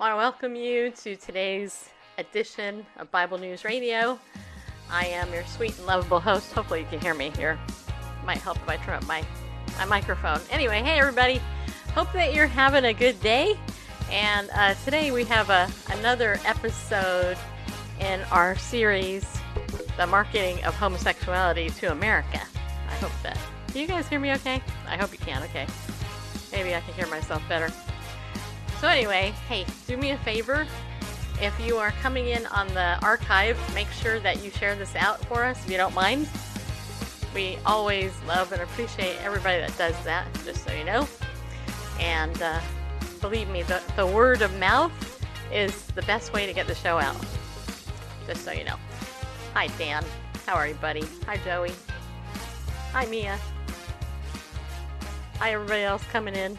[0.00, 4.18] I want to welcome you to today's edition of Bible News Radio.
[4.90, 6.52] I am your sweet and lovable host.
[6.52, 7.58] Hopefully, you can hear me here.
[8.24, 9.22] Might help if I turn up my,
[9.76, 10.40] my microphone.
[10.50, 11.38] Anyway, hey, everybody.
[11.92, 13.58] Hope that you're having a good day.
[14.10, 17.36] And uh, today we have a, another episode
[18.00, 19.26] in our series,
[19.98, 22.40] The Marketing of Homosexuality to America.
[22.88, 23.38] I hope that.
[23.66, 24.62] Can you guys hear me okay?
[24.88, 25.66] I hope you can, okay.
[26.52, 27.70] Maybe I can hear myself better.
[28.80, 30.66] So, anyway, hey, do me a favor.
[31.38, 35.22] If you are coming in on the archive, make sure that you share this out
[35.26, 36.30] for us if you don't mind.
[37.34, 41.06] We always love and appreciate everybody that does that, just so you know.
[41.98, 42.58] And uh,
[43.20, 44.92] believe me, the, the word of mouth
[45.52, 47.22] is the best way to get the show out.
[48.26, 48.76] Just so you know.
[49.52, 50.06] Hi, Dan.
[50.46, 51.04] How are you, buddy?
[51.26, 51.72] Hi, Joey.
[52.92, 53.38] Hi, Mia.
[55.38, 56.58] Hi, everybody else coming in.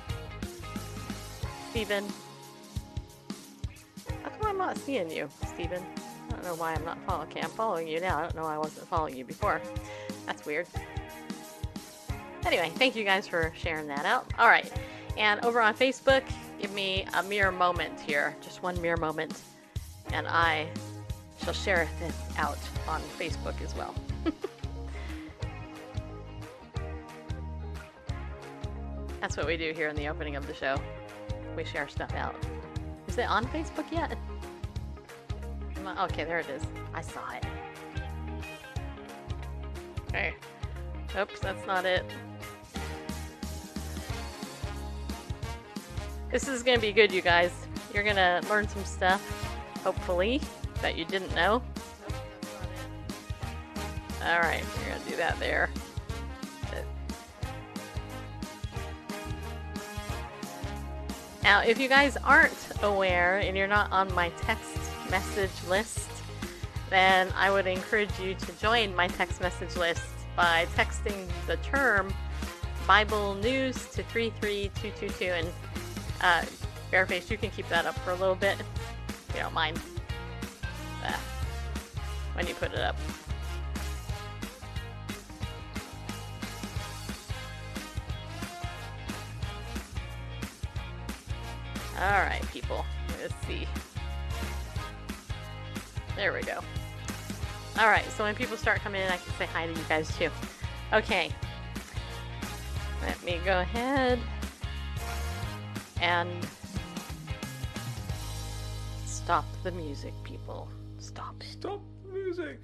[1.71, 2.05] Steven.
[4.23, 5.81] How come I'm not seeing you, Steven?
[6.27, 7.29] I don't know why I'm not following.
[7.29, 8.17] Okay, I'm following you now.
[8.17, 9.61] I don't know why I wasn't following you before.
[10.25, 10.67] That's weird.
[12.45, 14.29] Anyway, thank you guys for sharing that out.
[14.37, 14.69] All right.
[15.15, 16.23] And over on Facebook,
[16.59, 19.41] give me a mere moment here, just one mere moment,
[20.11, 20.67] and I
[21.41, 23.95] shall share this out on Facebook as well.
[29.21, 30.75] That's what we do here in the opening of the show.
[31.55, 32.35] We share stuff out.
[33.07, 34.17] Is it on Facebook yet?
[35.99, 36.63] Okay, there it is.
[36.93, 37.45] I saw it.
[40.07, 40.33] Okay.
[41.17, 42.05] Oops, that's not it.
[46.31, 47.51] This is to be good, you guys.
[47.93, 49.21] You're to learn some stuff,
[49.83, 50.41] hopefully,
[50.81, 51.61] that you didn't know.
[54.23, 55.69] Alright, we're to do that there.
[61.43, 64.77] Now, if you guys aren't aware and you're not on my text
[65.09, 66.09] message list,
[66.89, 70.03] then I would encourage you to join my text message list
[70.35, 72.13] by texting the term
[72.85, 75.25] Bible News to 33222.
[75.25, 75.47] And
[76.21, 76.43] uh,
[76.91, 79.79] Bareface, you can keep that up for a little bit if you don't mind
[81.03, 81.17] uh,
[82.33, 82.95] when you put it up.
[92.01, 92.83] All right, people.
[93.21, 93.67] Let's see.
[96.15, 96.59] There we go.
[97.77, 100.17] All right, so when people start coming in, I can say hi to you guys
[100.17, 100.31] too.
[100.93, 101.29] Okay.
[103.03, 104.19] Let me go ahead
[106.01, 106.31] and
[109.05, 110.67] stop the music, people.
[110.97, 111.43] Stop.
[111.43, 112.59] Stop the music.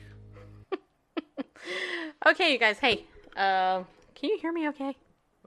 [2.26, 2.80] okay, you guys.
[2.80, 3.06] Hey,
[3.36, 3.84] uh,
[4.16, 4.96] can you hear me okay?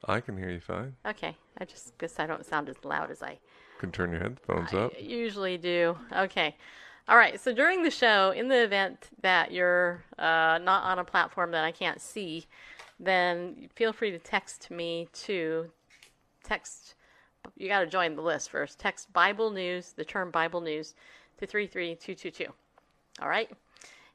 [0.05, 0.95] I can hear you fine.
[1.05, 1.37] Okay.
[1.59, 3.39] I just guess I don't sound as loud as I
[3.81, 4.93] Can turn your headphones up.
[4.95, 5.97] I usually do.
[6.15, 6.55] Okay.
[7.09, 7.41] All right.
[7.41, 11.65] So during the show, in the event that you're uh, not on a platform that
[11.65, 12.45] I can't see,
[12.99, 15.71] then feel free to text me to
[16.45, 16.95] text.
[17.57, 18.79] You got to join the list first.
[18.79, 20.95] Text Bible News, the term Bible News,
[21.39, 22.53] to 33222.
[23.23, 23.49] All right.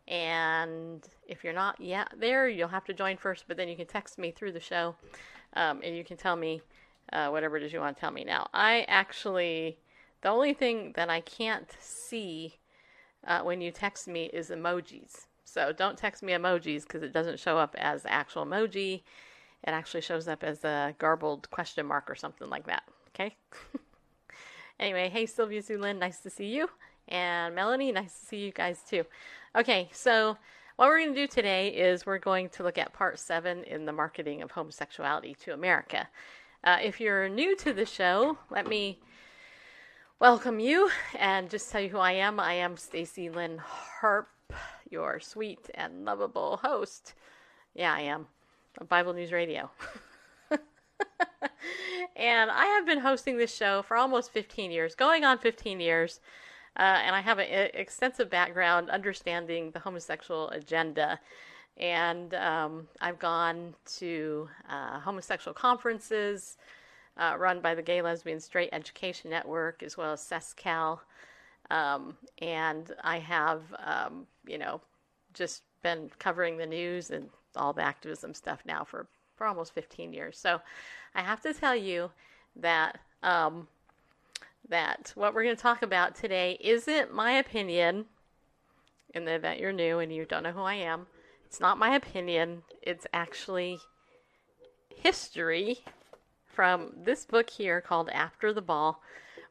[0.08, 3.88] And if you're not yet there, you'll have to join first, but then you can
[3.88, 4.96] text me through the show
[5.53, 6.62] um, and you can tell me
[7.13, 8.23] uh, whatever it is you want to tell me.
[8.23, 9.77] Now, I actually,
[10.21, 12.55] the only thing that I can't see
[13.25, 15.25] uh, when you text me is emojis.
[15.43, 19.03] So don't text me emojis because it doesn't show up as actual emoji.
[19.63, 22.84] It actually shows up as a garbled question mark or something like that.
[23.09, 23.35] Okay?
[24.79, 26.69] anyway, hey, Sylvia Zulin, nice to see you.
[27.08, 29.05] And Melanie, nice to see you guys too.
[29.55, 30.37] Okay, so
[30.75, 33.85] what we're going to do today is we're going to look at part seven in
[33.85, 36.08] the marketing of homosexuality to America.
[36.66, 39.00] Uh, if you're new to the show, let me
[40.20, 40.90] welcome you
[41.20, 42.40] and just tell you who I am.
[42.40, 44.29] I am Stacy Lynn Harp,
[44.90, 47.14] your sweet and lovable host.
[47.76, 48.26] Yeah, I am.
[48.79, 49.70] Of Bible News Radio.
[52.16, 56.20] and I have been hosting this show for almost 15 years, going on 15 years.
[56.76, 61.20] Uh, and I have an extensive background understanding the homosexual agenda.
[61.77, 66.57] And um, I've gone to uh, homosexual conferences
[67.17, 70.99] uh, run by the Gay Lesbian Straight Education Network, as well as SESCAL,
[71.72, 74.81] Um, and I have, um, you know,
[75.33, 80.13] just been covering the news and all the activism stuff now for, for almost 15
[80.13, 80.37] years.
[80.37, 80.61] So
[81.13, 82.11] I have to tell you
[82.55, 83.67] that um,
[84.69, 88.05] that what we're going to talk about today isn't my opinion.
[89.13, 91.07] In the event you're new and you don't know who I am,
[91.46, 92.64] it's not my opinion.
[92.82, 93.80] It's actually
[94.96, 95.80] history
[96.46, 99.02] from this book here called After the Ball,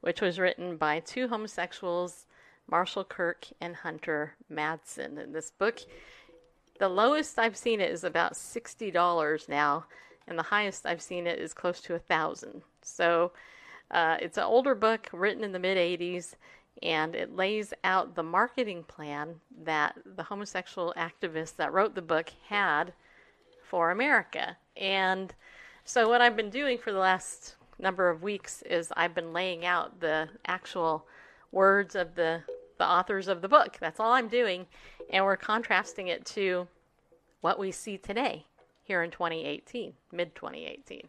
[0.01, 2.27] which was written by two homosexuals,
[2.69, 5.19] Marshall Kirk and Hunter Madsen.
[5.19, 5.81] And this book,
[6.79, 9.85] the lowest I've seen it is about $60 now,
[10.27, 12.63] and the highest I've seen it is close to a thousand.
[12.83, 13.33] So
[13.91, 16.35] uh, it's an older book written in the mid 80s,
[16.83, 22.33] and it lays out the marketing plan that the homosexual activists that wrote the book
[22.49, 22.93] had
[23.63, 24.57] for America.
[24.77, 25.35] And
[25.85, 29.65] so, what I've been doing for the last number of weeks is I've been laying
[29.65, 31.07] out the actual
[31.53, 32.43] words of the,
[32.79, 33.77] the authors of the book.
[33.81, 34.67] That's all I'm doing.
[35.11, 36.67] And we're contrasting it to
[37.41, 38.47] what we see today
[38.83, 41.09] here in 2018, mid 2018.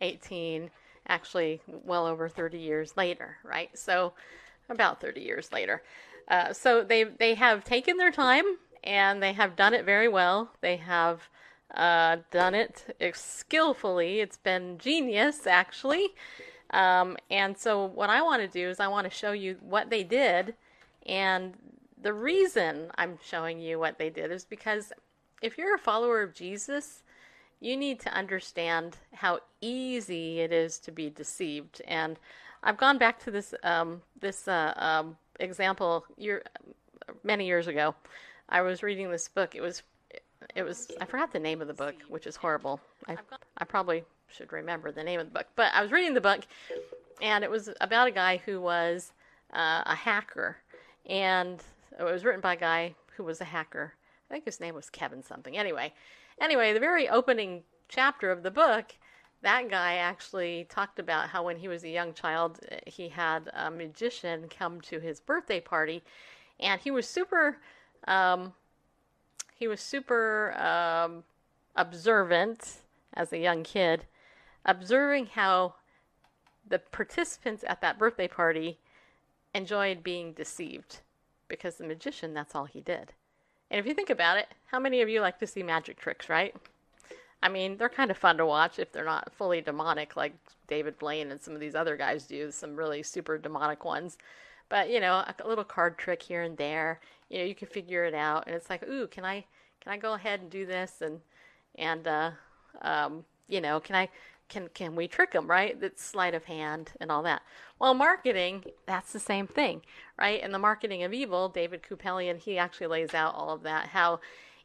[0.00, 0.70] 18
[1.08, 3.76] actually well over 30 years later, right?
[3.76, 4.14] So
[4.68, 5.82] about 30 years later.
[6.28, 8.44] Uh, so they they have taken their time
[8.82, 10.50] and they have done it very well.
[10.60, 11.28] They have
[11.74, 14.20] uh, done it skillfully.
[14.20, 16.08] It's been genius, actually.
[16.70, 19.90] Um, and so what I want to do is I want to show you what
[19.90, 20.54] they did,
[21.06, 21.54] and
[22.00, 24.92] the reason I'm showing you what they did is because
[25.40, 27.02] if you're a follower of Jesus,
[27.64, 31.80] you need to understand how easy it is to be deceived.
[31.88, 32.18] And
[32.62, 36.42] I've gone back to this um, this uh, um, example year,
[37.22, 37.94] many years ago.
[38.50, 39.54] I was reading this book.
[39.54, 39.82] It was
[40.54, 42.80] it was I forgot the name of the book, which is horrible.
[43.08, 43.16] I
[43.56, 46.40] I probably should remember the name of the book, but I was reading the book,
[47.22, 49.12] and it was about a guy who was
[49.54, 50.58] uh, a hacker,
[51.06, 51.62] and
[51.98, 53.94] it was written by a guy who was a hacker.
[54.28, 55.56] I think his name was Kevin something.
[55.56, 55.94] Anyway,
[56.40, 58.96] Anyway, the very opening chapter of the book,
[59.42, 63.70] that guy actually talked about how when he was a young child, he had a
[63.70, 66.02] magician come to his birthday party,
[66.58, 67.58] and he was super,
[68.08, 68.54] um,
[69.54, 71.24] he was super um,
[71.76, 72.78] observant
[73.12, 74.06] as a young kid,
[74.64, 75.74] observing how
[76.66, 78.78] the participants at that birthday party
[79.54, 81.00] enjoyed being deceived
[81.48, 83.12] because the magician, that's all he did.
[83.74, 86.28] And if you think about it, how many of you like to see magic tricks,
[86.28, 86.54] right?
[87.42, 90.32] I mean, they're kind of fun to watch if they're not fully demonic like
[90.68, 94.16] David Blaine and some of these other guys do, some really super demonic ones.
[94.68, 98.04] But, you know, a little card trick here and there, you know, you can figure
[98.04, 99.44] it out and it's like, "Ooh, can I
[99.80, 101.20] can I go ahead and do this and
[101.74, 102.30] and uh
[102.80, 104.08] um, you know, can I
[104.54, 105.78] can can we trick them right?
[105.80, 107.42] That's sleight of hand and all that.
[107.80, 109.82] Well marketing that's the same thing
[110.18, 110.40] right?
[110.42, 114.20] And the marketing of evil david kupelian he actually lays out all of that how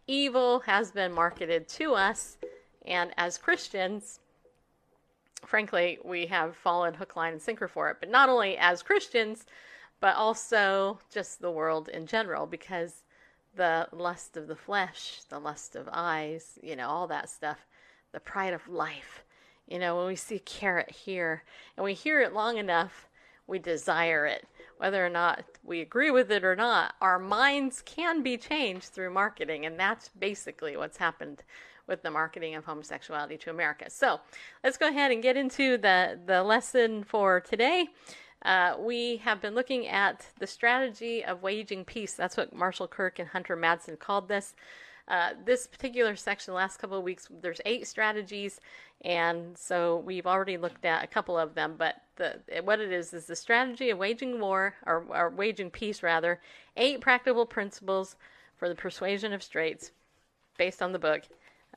[0.06, 2.38] evil has been marketed to us.
[2.86, 4.19] And as christians
[5.45, 7.97] frankly we have fallen hook line and sinker for it.
[8.00, 9.45] But not only as christians
[10.00, 13.03] but also just the world in general because
[13.56, 17.65] the lust of the flesh the lust of eyes you know all that stuff
[18.12, 19.23] the pride of life
[19.69, 21.44] you know, when we see carrot here
[21.78, 23.07] and we hear it long enough,
[23.47, 24.47] we desire it.
[24.78, 29.11] Whether or not we agree with it or not, our minds can be changed through
[29.11, 31.44] marketing, and that's basically what's happened
[31.85, 33.90] with the marketing of homosexuality to America.
[33.90, 34.21] So
[34.64, 37.88] let's go ahead and get into the, the lesson for today.
[38.44, 42.14] Uh, we have been looking at the strategy of waging peace.
[42.14, 44.56] That's what Marshall Kirk and Hunter Madsen called this.
[45.09, 48.61] Uh, this particular section, last couple of weeks, there's eight strategies,
[49.01, 51.73] and so we've already looked at a couple of them.
[51.78, 56.04] But the, what it is is the strategy of waging war, or, or waging peace
[56.04, 56.39] rather.
[56.78, 58.18] Eight practical principles
[58.56, 59.92] for the persuasion of straights,
[60.59, 61.23] based on the book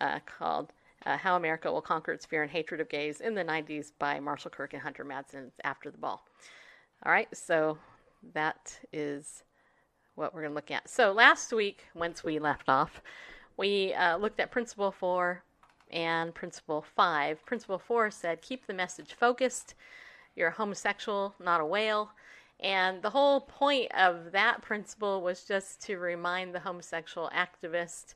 [0.01, 0.75] uh, called
[1.07, 4.21] uh, "How America Will Conquer Its Fear and Hatred of Gays" in the '90s by
[4.21, 5.53] Marshall Kirk and Hunter Madsen.
[5.65, 6.23] After the ball.
[7.07, 7.79] All right, so
[8.35, 9.43] that is
[10.14, 10.88] what we're going to look at.
[10.88, 13.02] So last week, once we left off,
[13.57, 15.42] we uh, looked at Principle 4
[15.90, 17.45] and Principle 5.
[17.45, 19.75] Principle 4 said, keep the message focused.
[20.37, 22.11] You're a homosexual, not a whale.
[22.61, 28.14] And the whole point of that principle was just to remind the homosexual activist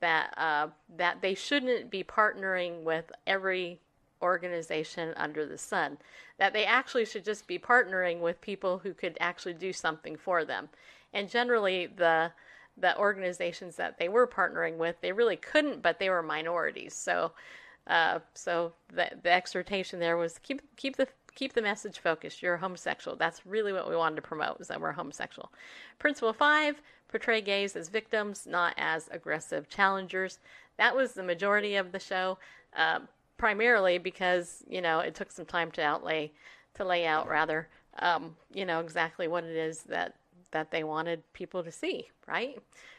[0.00, 3.80] that uh, that they shouldn't be partnering with every
[4.22, 5.98] organization under the sun.
[6.38, 10.44] That they actually should just be partnering with people who could actually do something for
[10.44, 10.70] them
[11.14, 12.30] and generally the
[12.76, 17.32] the organizations that they were partnering with they really couldn't but they were minorities so
[17.86, 22.42] uh, so the, the exhortation there was keep keep the keep the message focused.
[22.42, 23.16] You're homosexual.
[23.16, 25.52] That's really what we wanted to promote, is that we're homosexual.
[25.98, 30.38] Principle five, portray gays as victims, not as aggressive challengers.
[30.78, 32.38] That was the majority of the show,
[32.76, 33.00] uh,
[33.36, 36.32] primarily because, you know, it took some time to outlay,
[36.74, 37.68] to lay out rather,
[38.00, 40.16] um, you know, exactly what it is that,
[40.54, 42.56] that they wanted people to see, right?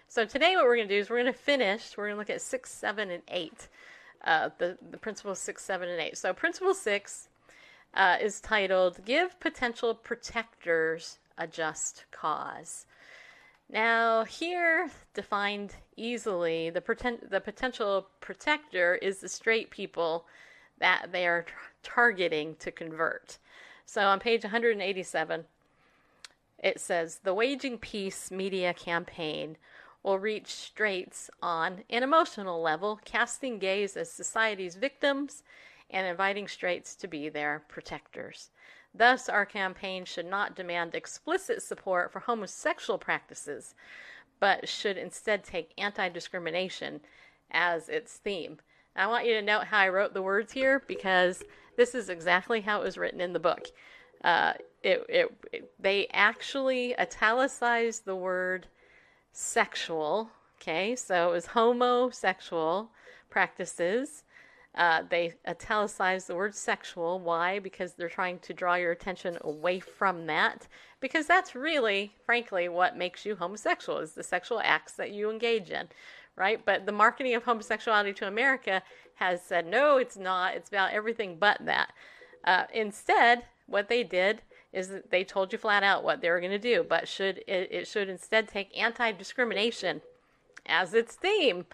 [0.07, 2.19] So today what we're going to do is we're going to finish, we're going to
[2.19, 3.69] look at six, seven, and eight.
[4.23, 6.17] Uh, the, the principles six, seven, and eight.
[6.17, 7.29] So principle six
[7.93, 12.85] uh, is titled Give Potential Protectors a Just Cause.
[13.69, 20.25] Now, here, defined easily, the, poten- the potential protector is the straight people
[20.79, 23.37] that they are t- targeting to convert.
[23.85, 25.45] So on page 187,
[26.65, 29.55] it says The Waging Peace media campaign
[30.01, 35.43] will reach straights on an emotional level, casting gays as society's victims
[35.91, 38.49] and inviting straights to be their protectors.
[38.95, 43.75] Thus, our campaign should not demand explicit support for homosexual practices,
[44.39, 47.01] but should instead take anti discrimination
[47.51, 48.57] as its theme.
[48.95, 51.43] I want you to note how I wrote the words here because
[51.77, 53.67] this is exactly how it was written in the book.
[54.23, 54.53] Uh,
[54.83, 58.67] it, it, it, they actually italicized the word
[59.31, 60.29] sexual.
[60.61, 62.89] Okay, so it was homosexual
[63.29, 64.23] practices
[64.75, 67.19] uh, they italicize the word sexual.
[67.19, 67.59] Why?
[67.59, 70.67] Because they're trying to draw your attention away from that.
[70.99, 75.69] Because that's really, frankly, what makes you homosexual is the sexual acts that you engage
[75.69, 75.87] in,
[76.35, 76.63] right?
[76.63, 78.81] But the marketing of homosexuality to America
[79.15, 80.55] has said, no, it's not.
[80.55, 81.93] It's about everything but that.
[82.43, 84.41] Uh, instead, what they did
[84.73, 87.37] is that they told you flat out what they were going to do, but should
[87.47, 90.01] it, it should instead take anti-discrimination
[90.65, 91.65] as its theme.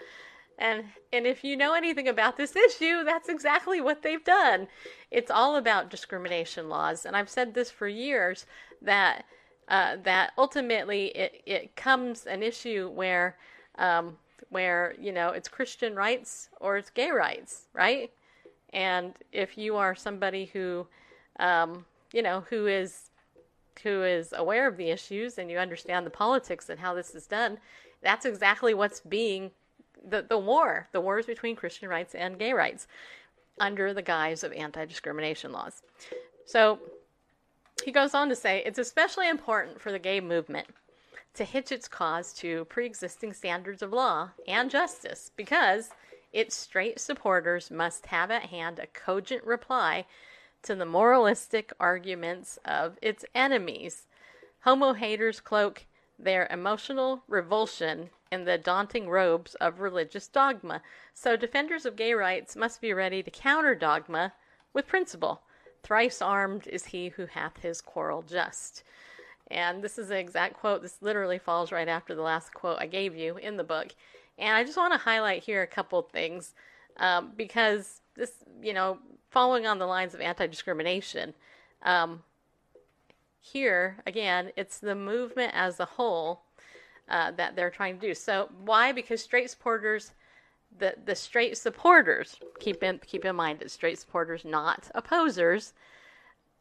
[0.58, 4.68] And and if you know anything about this issue, that's exactly what they've done.
[5.10, 8.46] It's all about discrimination laws, and I've said this for years
[8.82, 9.26] that
[9.68, 13.38] uh, that ultimately it it comes an issue where
[13.80, 14.18] um,
[14.50, 18.12] where you know it's Christian rights or it's gay rights, right?
[18.74, 20.88] And if you are somebody who
[21.42, 23.10] um, you know who is
[23.84, 27.26] who is aware of the issues and you understand the politics and how this is
[27.26, 27.58] done,
[28.02, 29.52] that's exactly what's being
[30.08, 32.88] the, the war, the wars between Christian rights and gay rights,
[33.60, 35.82] under the guise of anti discrimination laws.
[36.46, 36.80] So
[37.84, 40.68] he goes on to say it's especially important for the gay movement
[41.34, 45.90] to hitch its cause to pre existing standards of law and justice because
[46.34, 50.06] its straight supporters must have at hand a cogent reply
[50.64, 54.04] to the moralistic arguments of its enemies.
[54.62, 55.86] Homo haters cloak
[56.20, 60.82] their emotional revulsion in the daunting robes of religious dogma.
[61.14, 64.34] So defenders of gay rights must be ready to counter dogma
[64.74, 65.42] with principle.
[65.84, 68.84] Thrice armed is he who hath his quarrel just.
[69.50, 70.82] And this is the exact quote.
[70.82, 73.94] This literally falls right after the last quote I gave you in the book.
[74.38, 76.54] And I just want to highlight here a couple things
[76.98, 79.00] um, because this, you know,
[79.32, 81.34] following on the lines of anti discrimination,
[81.84, 82.22] um,
[83.40, 86.44] here, again, it's the movement as a whole
[87.10, 88.14] uh, that they're trying to do.
[88.14, 88.92] So why?
[88.92, 90.12] Because straight supporters,
[90.78, 95.74] the the straight supporters, keep in keep in mind that straight supporters, not opposers,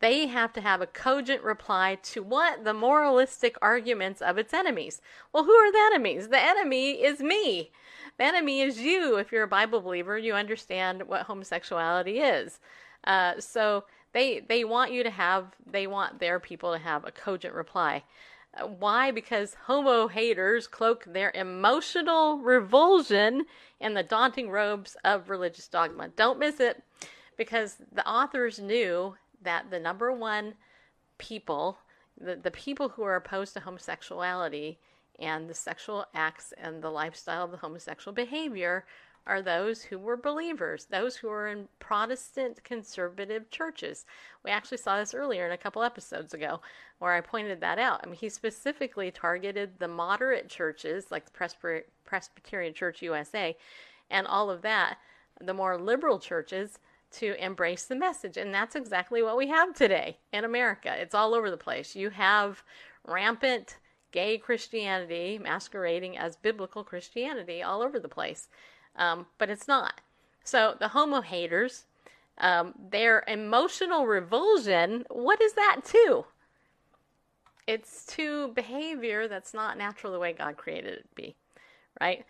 [0.00, 5.00] they have to have a cogent reply to what the moralistic arguments of its enemies.
[5.33, 6.28] Well, who are the enemies?
[6.28, 7.71] The enemy is me.
[8.19, 9.16] The enemy is you.
[9.16, 12.61] If you're a Bible believer, you understand what homosexuality is.
[13.04, 17.12] Uh, so they they want you to have they want their people to have a
[17.12, 18.04] cogent reply.
[18.59, 19.11] Uh, why?
[19.11, 23.45] Because homo haters cloak their emotional revulsion
[23.80, 26.09] in the daunting robes of religious dogma.
[26.09, 26.83] Don't miss it,
[27.37, 30.55] because the authors knew that the number one
[31.19, 31.79] people,
[32.21, 34.79] the, the people who are opposed to homosexuality
[35.19, 38.85] and the sexual acts and the lifestyle of the homosexual behavior,
[39.27, 44.07] are those who were believers, those who were in Protestant conservative churches.
[44.45, 46.61] We actually saw this earlier in a couple episodes ago
[46.99, 48.01] where I pointed that out.
[48.03, 53.57] I mean, he specifically targeted the moderate churches like the Presbyterian Church USA
[54.11, 54.99] and all of that,
[55.41, 56.79] the more liberal churches
[57.12, 58.37] to embrace the message.
[58.37, 60.95] And that's exactly what we have today in America.
[60.97, 61.97] It's all over the place.
[61.97, 62.62] You have
[63.07, 63.79] rampant
[64.12, 68.49] gay Christianity masquerading as biblical Christianity all over the place
[68.97, 70.00] um, but it's not.
[70.45, 71.85] So the homo haters,
[72.38, 76.25] um, their emotional revulsion, what is that to?
[77.67, 81.37] It's to behavior that's not natural the way God created it to be,
[82.00, 82.25] right?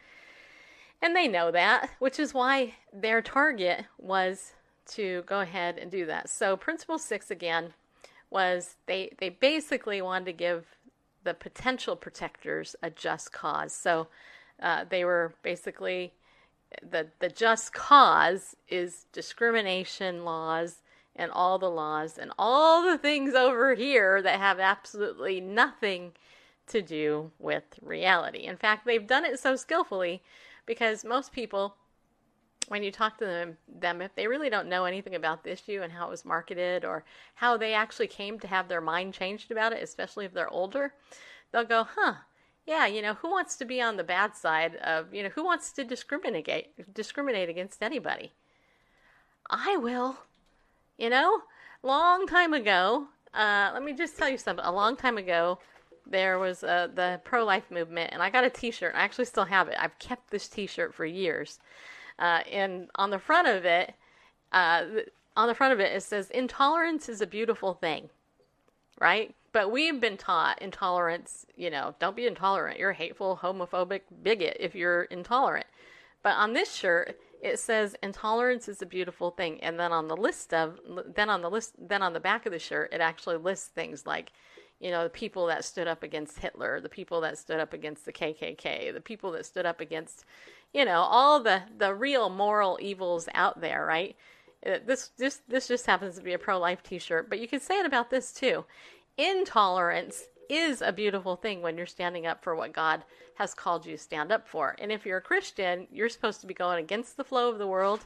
[1.00, 4.52] And they know that, which is why their target was
[4.90, 6.28] to go ahead and do that.
[6.28, 7.75] So principle six again
[8.30, 10.66] was they they basically wanted to give
[11.25, 13.73] the potential protectors a just cause.
[13.73, 14.09] So
[14.62, 16.12] uh, they were basically
[16.88, 20.82] the the just cause is discrimination laws
[21.16, 26.12] and all the laws and all the things over here that have absolutely nothing
[26.68, 28.44] to do with reality.
[28.44, 30.23] In fact, they've done it so skillfully
[30.66, 31.75] because most people
[32.70, 35.80] when you talk to them, them if they really don't know anything about the issue
[35.82, 37.02] and how it was marketed or
[37.34, 40.94] how they actually came to have their mind changed about it, especially if they're older,
[41.50, 42.14] they'll go, "Huh,
[42.64, 45.42] yeah, you know, who wants to be on the bad side of, you know, who
[45.42, 48.34] wants to discriminate discriminate against anybody?
[49.50, 50.18] I will.
[50.96, 51.42] You know,
[51.82, 54.64] long time ago, uh, let me just tell you something.
[54.64, 55.58] A long time ago,
[56.06, 58.94] there was uh, the pro life movement, and I got a t shirt.
[58.94, 59.74] I actually still have it.
[59.76, 61.58] I've kept this t shirt for years.
[62.20, 63.94] Uh, and on the front of it,
[64.52, 64.84] uh,
[65.36, 68.10] on the front of it, it says, Intolerance is a beautiful thing,
[69.00, 69.34] right?
[69.52, 72.78] But we've been taught intolerance, you know, don't be intolerant.
[72.78, 75.66] You're a hateful, homophobic bigot if you're intolerant.
[76.22, 79.60] But on this shirt, it says intolerance is a beautiful thing.
[79.60, 80.78] And then on the list of,
[81.14, 84.06] then on the list, then on the back of the shirt, it actually lists things
[84.06, 84.30] like,
[84.78, 88.04] you know, the people that stood up against Hitler, the people that stood up against
[88.04, 90.24] the KKK, the people that stood up against,
[90.72, 94.16] you know, all the the real moral evils out there, right?
[94.64, 97.78] Uh, this this this just happens to be a pro-life T-shirt, but you can say
[97.78, 98.64] it about this too.
[99.16, 103.04] Intolerance is a beautiful thing when you're standing up for what God
[103.36, 104.76] has called you to stand up for.
[104.78, 107.66] And if you're a Christian, you're supposed to be going against the flow of the
[107.66, 108.04] world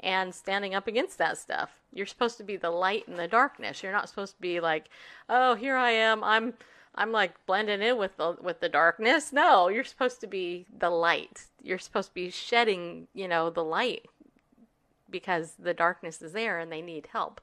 [0.00, 1.70] and standing up against that stuff.
[1.92, 3.82] You're supposed to be the light in the darkness.
[3.82, 4.90] You're not supposed to be like,
[5.28, 6.22] "Oh, here I am.
[6.22, 6.54] I'm
[6.96, 10.90] I'm like blending in with the with the darkness." No, you're supposed to be the
[10.90, 11.44] light.
[11.62, 14.06] You're supposed to be shedding, you know, the light
[15.10, 17.40] because the darkness is there and they need help.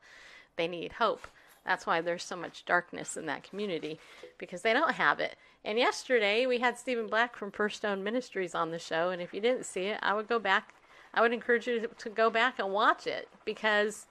[0.57, 1.27] They need hope.
[1.65, 3.99] That's why there's so much darkness in that community
[4.37, 5.37] because they don't have it.
[5.63, 9.33] And yesterday we had Stephen Black from First Stone Ministries on the show, and if
[9.33, 10.73] you didn't see it, I would go back
[11.13, 14.07] I would encourage you to go back and watch it because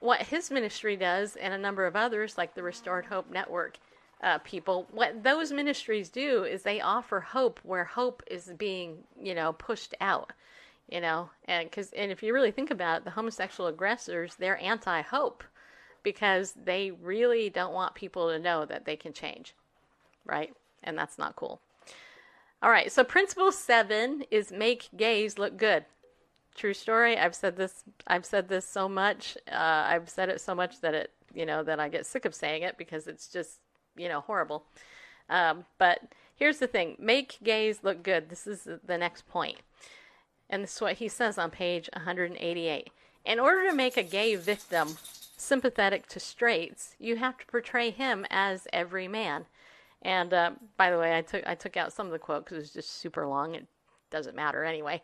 [0.00, 3.76] what his ministry does and a number of others, like the Restored Hope Network
[4.22, 9.34] uh, people, what those ministries do is they offer hope where hope is being, you
[9.34, 10.32] know, pushed out.
[10.88, 14.60] You know, and because and if you really think about it, the homosexual aggressors they're
[14.60, 15.44] anti-hope
[16.02, 19.54] because they really don't want people to know that they can change,
[20.26, 20.52] right?
[20.82, 21.60] And that's not cool.
[22.60, 25.84] All right, so principle seven is make gays look good.
[26.56, 27.16] True story.
[27.16, 27.84] I've said this.
[28.08, 29.38] I've said this so much.
[29.46, 32.34] Uh, I've said it so much that it, you know, that I get sick of
[32.34, 33.60] saying it because it's just,
[34.00, 34.64] you know, horrible.
[35.28, 36.00] Um, but
[36.34, 38.30] here's the thing: make gays look good.
[38.30, 39.58] This is the next point,
[40.48, 42.90] and this is what he says on page 188.
[43.24, 44.96] In order to make a gay victim
[45.36, 49.46] sympathetic to straights, you have to portray him as every man.
[50.02, 52.56] And uh, by the way, I took I took out some of the quote because
[52.56, 53.54] it was just super long.
[53.54, 53.66] It
[54.10, 55.02] doesn't matter anyway.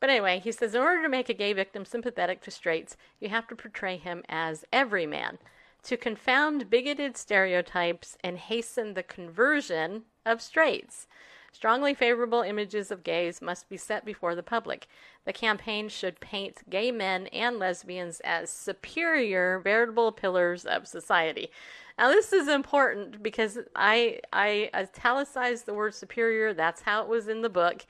[0.00, 3.28] But anyway, he says in order to make a gay victim sympathetic to straights, you
[3.28, 5.38] have to portray him as every man,
[5.84, 11.06] to confound bigoted stereotypes and hasten the conversion of straights.
[11.52, 14.86] Strongly favorable images of gays must be set before the public.
[15.26, 21.50] The campaign should paint gay men and lesbians as superior, veritable pillars of society.
[21.98, 26.54] Now, this is important because I I italicized the word superior.
[26.54, 27.84] That's how it was in the book.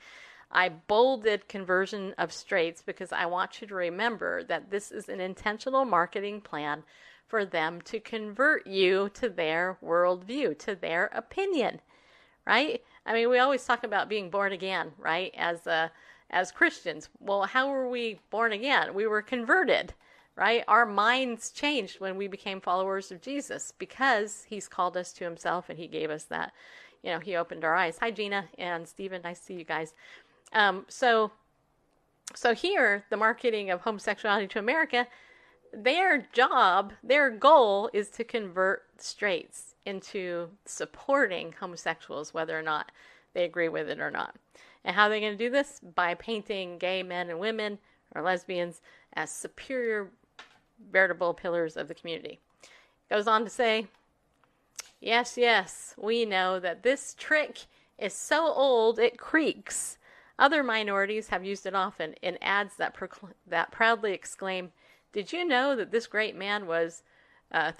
[0.51, 5.21] I bolded conversion of straights because I want you to remember that this is an
[5.21, 6.83] intentional marketing plan
[7.33, 11.81] for them to convert you to their worldview, to their opinion,
[12.45, 12.83] right?
[13.07, 15.33] I mean, we always talk about being born again, right?
[15.35, 15.89] As uh,
[16.29, 18.93] as Christians, well, how were we born again?
[18.93, 19.95] We were converted
[20.35, 20.63] right?
[20.67, 25.69] Our minds changed when we became followers of Jesus because he's called us to himself
[25.69, 26.53] and he gave us that,
[27.01, 27.97] you know, he opened our eyes.
[27.99, 29.21] Hi, Gina and Stephen.
[29.23, 29.95] Nice to see you guys.
[30.51, 31.31] Um, so,
[32.35, 35.07] so here, the marketing of homosexuality to America,
[35.73, 42.91] their job, their goal is to convert straights into supporting homosexuals, whether or not
[43.33, 44.35] they agree with it or not.
[44.85, 45.79] And how are they going to do this?
[45.95, 47.79] By painting gay men and women
[48.13, 48.81] or lesbians
[49.13, 50.11] as superior
[50.91, 52.39] veritable pillars of the community.
[53.09, 53.87] Goes on to say,
[54.99, 57.65] Yes, yes, we know that this trick
[57.97, 59.97] is so old it creaks.
[60.39, 64.71] Other minorities have used it often in ads that, procl- that proudly exclaim,
[65.13, 67.03] Did you know that this great man was
[67.51, 67.71] uh,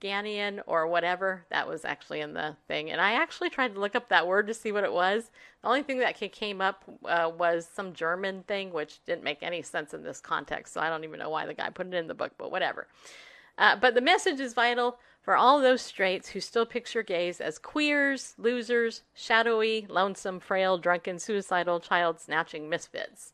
[0.00, 1.46] Ganian or whatever.
[1.50, 2.90] That was actually in the thing.
[2.90, 5.30] And I actually tried to look up that word to see what it was.
[5.62, 9.62] The only thing that came up uh, was some German thing, which didn't make any
[9.62, 10.74] sense in this context.
[10.74, 12.88] So I don't even know why the guy put it in the book, but whatever.
[13.58, 17.58] Uh, but the message is vital for all those straights who still picture gays as
[17.58, 23.32] queers, losers, shadowy, lonesome, frail, drunken, suicidal, child snatching misfits.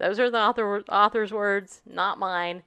[0.00, 2.62] Those are the author, author's words, not mine.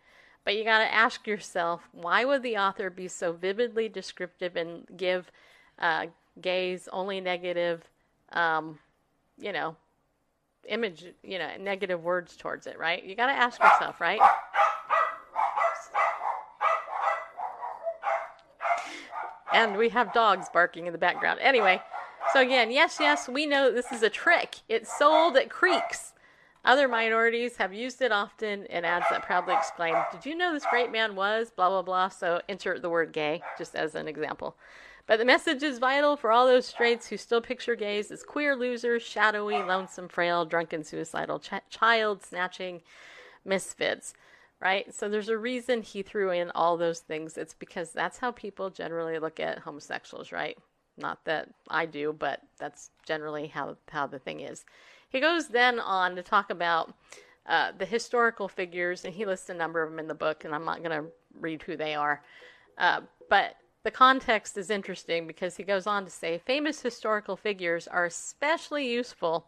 [0.46, 4.86] But you got to ask yourself why would the author be so vividly descriptive and
[4.96, 5.32] give
[5.80, 6.08] uh,
[6.40, 7.90] gays only negative,
[8.34, 8.78] um,
[9.40, 9.76] you know,
[10.68, 13.04] image, you know, negative words towards it, right?
[13.04, 14.20] You got to ask yourself, right?
[19.52, 21.40] And we have dogs barking in the background.
[21.42, 21.82] Anyway,
[22.32, 24.58] so again, yes, yes, we know this is a trick.
[24.68, 26.13] It's sold at creeks.
[26.66, 30.66] Other minorities have used it often in ads that proudly exclaim, Did you know this
[30.70, 31.52] great man was?
[31.52, 32.10] blah, blah, blah.
[32.10, 34.56] So insert the word gay, just as an example.
[35.06, 38.56] But the message is vital for all those straights who still picture gays as queer
[38.56, 42.82] losers, shadowy, lonesome, frail, drunken, suicidal, ch- child snatching
[43.44, 44.14] misfits
[44.64, 44.94] right?
[44.94, 47.38] So there's a reason he threw in all those things.
[47.38, 50.58] It's because that's how people generally look at homosexuals, right?
[50.98, 54.64] Not that I do, but that's generally how how the thing is.
[55.14, 56.94] He goes then on to talk about
[57.46, 60.56] uh, the historical figures, and he lists a number of them in the book, and
[60.56, 62.24] I'm not going to read who they are.
[62.80, 67.88] Uh, but the context is interesting because he goes on to say famous historical figures
[67.88, 69.46] are especially useful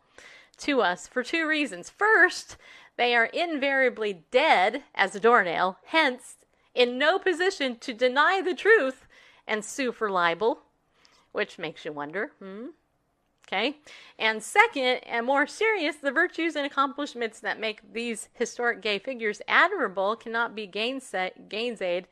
[0.58, 1.90] to us for two reasons.
[1.90, 2.58] First,
[2.96, 6.36] they are invariably dead as a doornail, hence,
[6.76, 9.08] in no position to deny the truth
[9.48, 10.60] and sue for libel,
[11.32, 12.68] which makes you wonder, hmm?
[13.56, 13.78] Okay.
[14.20, 19.42] And second, and more serious, the virtues and accomplishments that make these historic gay figures
[19.48, 22.06] admirable cannot be gainsaid, gainsaid,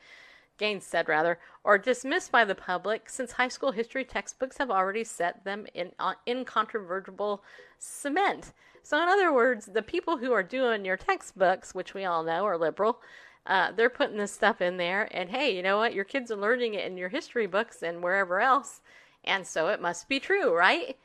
[0.57, 5.43] gainsaid rather, or dismissed by the public, since high school history textbooks have already set
[5.43, 7.43] them in uh, incontrovertible
[7.77, 8.53] cement.
[8.81, 12.45] So, in other words, the people who are doing your textbooks, which we all know
[12.45, 13.01] are liberal,
[13.45, 15.09] uh, they're putting this stuff in there.
[15.11, 15.93] And hey, you know what?
[15.93, 18.79] Your kids are learning it in your history books and wherever else.
[19.25, 20.97] And so it must be true, right?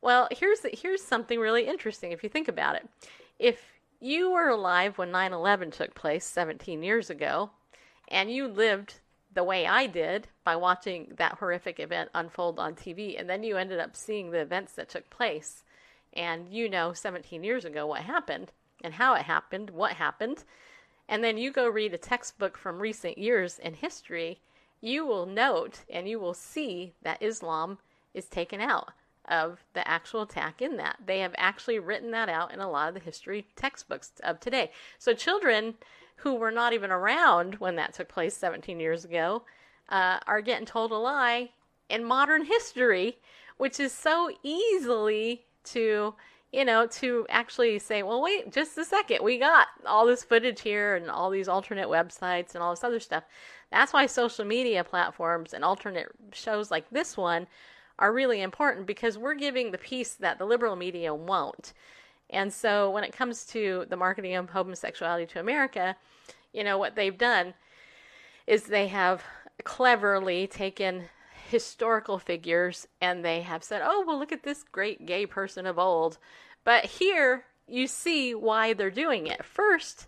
[0.00, 2.88] Well, here's here's something really interesting if you think about it.
[3.38, 7.50] If you were alive when 9/11 took place 17 years ago,
[8.08, 9.00] and you lived
[9.32, 13.56] the way I did by watching that horrific event unfold on TV, and then you
[13.56, 15.64] ended up seeing the events that took place,
[16.12, 20.44] and you know 17 years ago what happened and how it happened, what happened,
[21.08, 24.40] and then you go read a textbook from recent years in history,
[24.80, 27.78] you will note and you will see that Islam
[28.14, 28.92] is taken out
[29.30, 30.96] of the actual attack in that.
[31.04, 34.70] They have actually written that out in a lot of the history textbooks of today.
[34.98, 35.74] So children
[36.16, 39.42] who were not even around when that took place 17 years ago
[39.88, 41.50] uh, are getting told a lie
[41.88, 43.18] in modern history,
[43.56, 46.14] which is so easily to
[46.52, 50.62] you know to actually say well wait just a second we got all this footage
[50.62, 53.24] here and all these alternate websites and all this other stuff
[53.70, 57.46] that's why social media platforms and alternate shows like this one
[57.98, 61.72] are really important because we're giving the piece that the liberal media won't
[62.30, 65.96] and so when it comes to the marketing of homosexuality to america
[66.52, 67.54] you know what they've done
[68.46, 69.22] is they have
[69.64, 71.04] cleverly taken
[71.48, 75.78] historical figures and they have said, oh, well, look at this great gay person of
[75.78, 76.18] old.
[76.64, 79.44] But here you see why they're doing it.
[79.44, 80.06] First,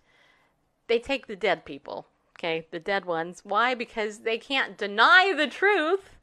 [0.87, 2.07] they take the dead people,
[2.39, 3.41] okay, the dead ones.
[3.45, 3.75] Why?
[3.75, 6.17] Because they can't deny the truth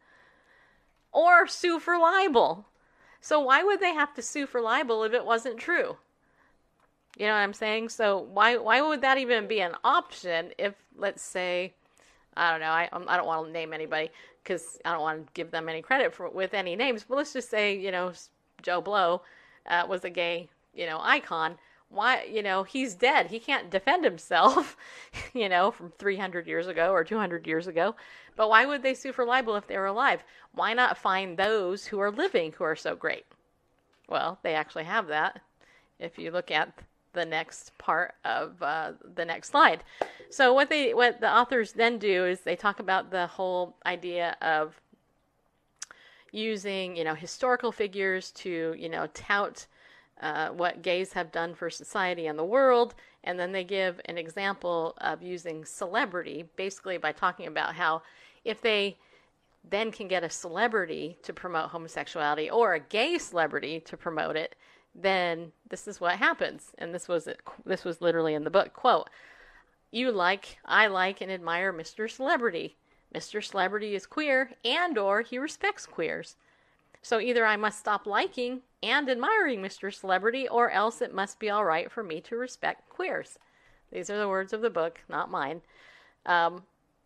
[1.11, 2.65] or sue for libel.
[3.21, 5.97] So why would they have to sue for libel if it wasn't true?
[7.17, 7.89] You know what I'm saying?
[7.89, 11.73] So why why would that even be an option if let's say
[12.35, 14.11] I don't know, I I don't want to name anybody,
[14.43, 17.05] because I don't want to give them any credit for with any names.
[17.07, 18.13] But let's just say, you know,
[18.61, 19.23] Joe Blow
[19.65, 21.57] uh, was a gay, you know, icon.
[21.89, 23.27] Why, you know, he's dead.
[23.27, 24.75] He can't defend himself,
[25.33, 27.95] you know, from 300 years ago or 200 years ago.
[28.35, 30.23] But why would they sue for libel if they were alive?
[30.51, 33.25] Why not find those who are living who are so great?
[34.09, 35.41] Well, they actually have that.
[35.99, 36.73] If you look at
[37.13, 39.83] the next part of uh, the next slide.
[40.29, 44.37] So what they what the authors then do is they talk about the whole idea
[44.41, 44.79] of
[46.31, 49.65] using you know historical figures to you know tout
[50.21, 54.17] uh, what gays have done for society and the world, and then they give an
[54.17, 58.01] example of using celebrity, basically by talking about how
[58.43, 58.97] if they
[59.69, 64.55] then can get a celebrity to promote homosexuality or a gay celebrity to promote it,
[64.95, 66.71] then this is what happens.
[66.77, 67.27] And this was
[67.65, 68.73] this was literally in the book.
[68.73, 69.09] Quote:
[69.91, 72.09] You like, I like and admire Mr.
[72.09, 72.77] Celebrity.
[73.13, 73.43] Mr.
[73.43, 76.35] Celebrity is queer and or he respects queers.
[77.07, 79.93] So either I must stop liking and admiring Mr.
[79.93, 83.39] Celebrity or else it must be all right for me to respect queers.
[83.93, 85.61] These are the words of the book, not mine.
[86.25, 86.63] Um,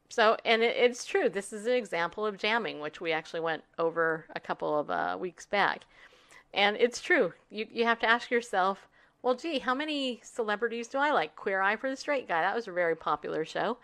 [0.10, 1.30] so, and it, it's true.
[1.30, 5.18] This is an example of jamming, which we actually went over a couple of uh,
[5.20, 5.84] weeks back.
[6.52, 7.34] And it's true.
[7.52, 8.88] You, you have to ask yourself,
[9.22, 11.36] well, gee, how many celebrities do I like?
[11.36, 12.42] Queer Eye for the Straight Guy.
[12.42, 13.78] That was a very popular show.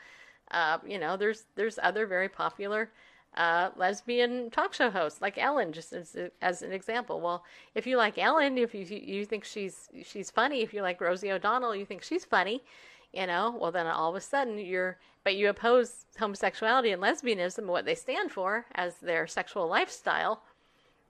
[0.50, 2.90] Uh, you know, there's there's other very popular
[3.38, 7.22] uh, lesbian talk show hosts like Ellen, just as, as an example.
[7.22, 7.46] Well,
[7.76, 11.32] if you like Ellen, if you you think she's she's funny, if you like Rosie
[11.32, 12.64] O'Donnell, you think she's funny,
[13.14, 17.68] you know, well then all of a sudden you're but you oppose homosexuality and lesbianism,
[17.68, 20.42] what they stand for as their sexual lifestyle.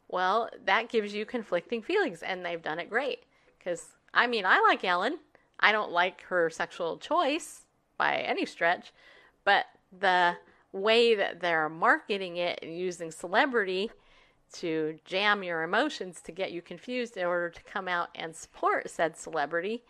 [0.09, 3.23] Well, that gives you conflicting feelings, and they've done it great.
[3.57, 5.19] Because I mean, I like Ellen.
[5.59, 7.61] I don't like her sexual choice
[7.97, 8.91] by any stretch,
[9.43, 9.65] but
[9.97, 10.37] the
[10.71, 13.91] way that they're marketing it and using celebrity
[14.53, 18.89] to jam your emotions to get you confused in order to come out and support
[18.89, 19.83] said celebrity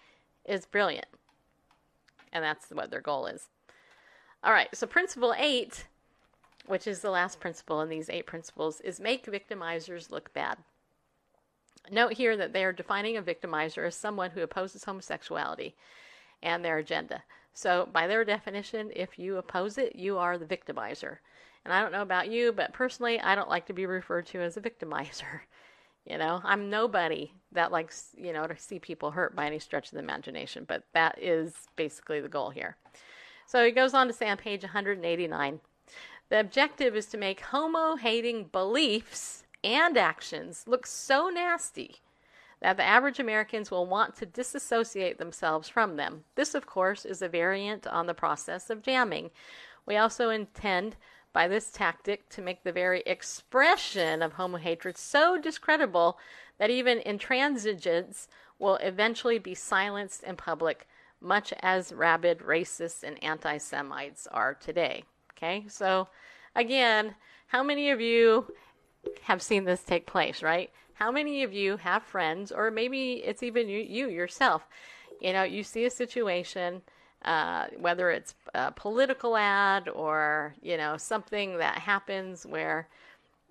[0.45, 1.07] is brilliant.
[2.33, 3.49] And that's what their goal is.
[4.43, 5.85] All right, so principle eight,
[6.65, 10.57] which is the last principle in these eight principles, is make victimizers look bad.
[11.89, 15.75] Note here that they are defining a victimizer as someone who opposes homosexuality
[16.43, 17.23] and their agenda.
[17.57, 21.17] So, by their definition, if you oppose it, you are the victimizer.
[21.65, 24.41] And I don't know about you, but personally, I don't like to be referred to
[24.41, 25.41] as a victimizer.
[26.09, 29.87] You know, I'm nobody that likes, you know, to see people hurt by any stretch
[29.87, 32.77] of the imagination, but that is basically the goal here.
[33.45, 35.59] So he goes on to say on page 189
[36.29, 41.97] the objective is to make homo hating beliefs and actions look so nasty
[42.61, 46.23] that the average Americans will want to disassociate themselves from them.
[46.35, 49.29] This, of course, is a variant on the process of jamming.
[49.85, 50.95] We also intend
[51.33, 56.17] by this tactic to make the very expression of homo hatred so discreditable
[56.57, 60.87] that even intransigents will eventually be silenced in public,
[61.21, 65.03] much as rabid racists and anti Semites are today.
[65.33, 66.07] Okay, so
[66.55, 67.13] again,
[67.47, 68.51] how many of you
[69.21, 70.71] have seen this take place, right?
[70.97, 74.67] How many of you have friends, or maybe it's even you, you yourself?
[75.21, 76.81] You know, you see a situation,
[77.23, 82.87] uh, whether it's a political ad or you know something that happens where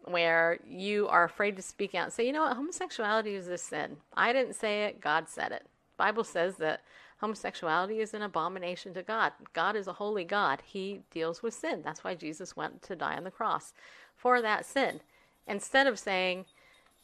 [0.06, 3.96] where you are afraid to speak out say, you know what, homosexuality is a sin.
[4.14, 5.66] I didn't say it, God said it.
[5.96, 6.82] Bible says that
[7.20, 9.32] homosexuality is an abomination to God.
[9.52, 10.62] God is a holy God.
[10.64, 11.82] He deals with sin.
[11.84, 13.72] That's why Jesus went to die on the cross
[14.14, 15.00] for that sin.
[15.48, 16.44] Instead of saying,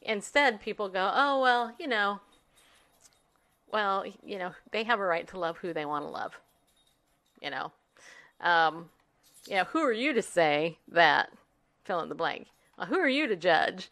[0.04, 2.20] Instead, people go, oh, well, you know,
[3.70, 6.38] well, you know, they have a right to love who they want to love.
[7.40, 7.72] You know,
[8.40, 8.90] um,
[9.46, 11.30] you know, who are you to say that?
[11.84, 12.46] Fill in the blank.
[12.78, 13.90] Well, who are you to judge?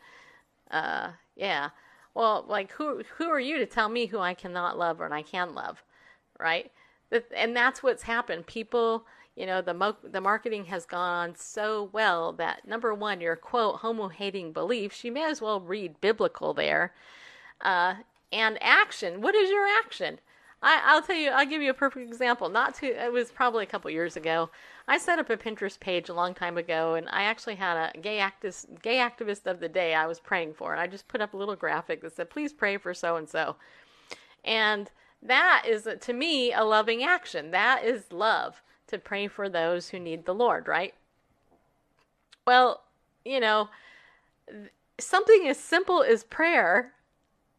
[0.71, 1.71] Uh, yeah.
[2.15, 5.15] Well, like who who are you to tell me who I cannot love or and
[5.15, 5.83] I can love,
[6.39, 6.71] right?
[7.35, 8.47] And that's what's happened.
[8.47, 9.05] People
[9.41, 13.77] you know the mo- the marketing has gone so well that number one your quote
[13.77, 16.93] homo hating beliefs you may as well read biblical there.
[17.63, 17.95] Uh,
[18.33, 19.21] and action.
[19.21, 20.21] What is your action?
[20.63, 22.51] I, I'll tell you I'll give you a perfect example.
[22.51, 24.51] Not to it was probably a couple years ago.
[24.87, 27.99] I set up a Pinterest page a long time ago and I actually had a
[27.99, 31.23] gay activist gay activist of the day I was praying for and I just put
[31.23, 33.57] up a little graphic that said please pray for so and so
[34.45, 34.91] and
[35.23, 37.53] that is to me a loving action.
[37.53, 40.95] That is love to pray for those who need the Lord, right?
[42.47, 42.83] Well,
[43.25, 43.69] you know,
[44.99, 46.93] something as simple as prayer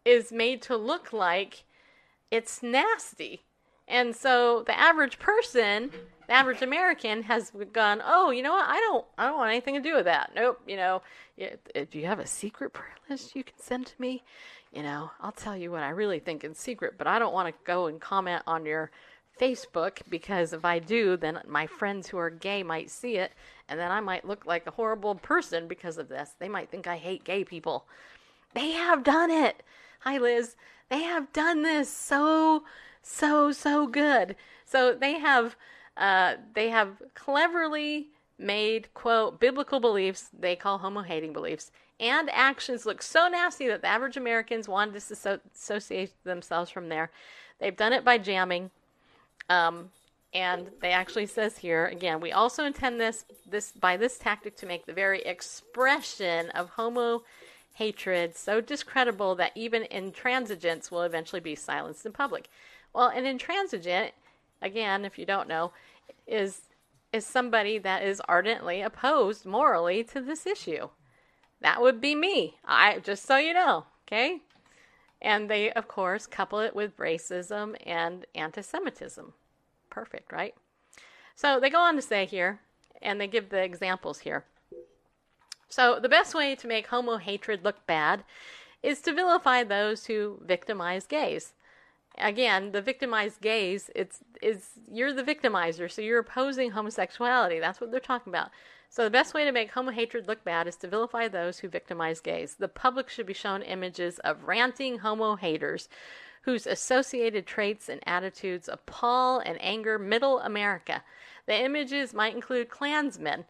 [0.06, 1.64] is made to look like
[2.30, 3.44] it's nasty.
[3.88, 5.92] And so the average person,
[6.28, 8.68] the average American has gone, "Oh, you know what?
[8.68, 11.02] I don't I don't want anything to do with that." Nope, you know,
[11.38, 14.24] if you have a secret prayer list you can send to me,
[14.72, 17.50] you know, I'll tell you what I really think in secret, but I don't want
[17.50, 18.92] to go and comment on your
[19.42, 23.32] Facebook because if I do, then my friends who are gay might see it,
[23.68, 26.36] and then I might look like a horrible person because of this.
[26.38, 27.86] They might think I hate gay people.
[28.54, 29.64] They have done it.
[30.02, 30.56] Hi, Liz.
[30.90, 32.64] They have done this so,
[33.02, 34.36] so, so good.
[34.66, 35.56] So they have,
[35.98, 42.88] uh, they have cleverly made quote biblical beliefs they call homo hating beliefs and actions
[42.88, 47.12] look so nasty that the average Americans want to disassociate themselves from there.
[47.60, 48.72] They've done it by jamming
[49.50, 49.90] um,
[50.34, 54.66] and they actually says here again, we also intend this this by this tactic to
[54.66, 57.24] make the very expression of homo
[57.74, 62.50] hatred so discreditable that even intransigents will eventually be silenced in public.
[62.94, 64.14] Well, an intransigent,
[64.62, 65.72] again, if you don't know,
[66.28, 66.62] is
[67.12, 70.90] is somebody that is ardently opposed morally to this issue.
[71.60, 72.56] That would be me.
[72.66, 74.40] I just so you know, okay?
[75.22, 79.34] And they of course couple it with racism and anti-Semitism.
[79.90, 80.56] Perfect, right?
[81.36, 82.60] So they go on to say here,
[83.02, 84.46] and they give the examples here.
[85.70, 88.24] So the best way to make homo hatred look bad
[88.84, 91.54] is to vilify those who victimize gays.
[92.18, 97.60] Again, the victimized gays, it's is you're the victimizer, so you're opposing homosexuality.
[97.60, 98.50] That's what they're talking about.
[98.92, 101.70] So the best way to make homo hatred look bad is to vilify those who
[101.70, 102.56] victimize gays.
[102.56, 105.88] The public should be shown images of ranting homo haters
[106.42, 111.04] whose associated traits and attitudes appall and anger middle America.
[111.46, 113.46] The images might include Klansmen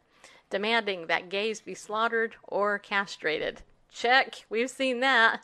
[0.51, 3.63] demanding that gays be slaughtered or castrated.
[3.89, 5.41] Check, we've seen that.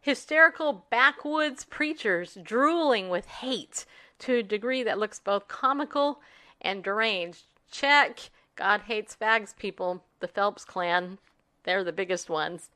[0.00, 3.86] Hysterical backwoods preachers drooling with hate
[4.18, 6.20] to a degree that looks both comical
[6.60, 7.44] and deranged.
[7.70, 8.30] Check.
[8.58, 11.18] God hates fags people, the Phelps clan.
[11.62, 12.70] They're the biggest ones.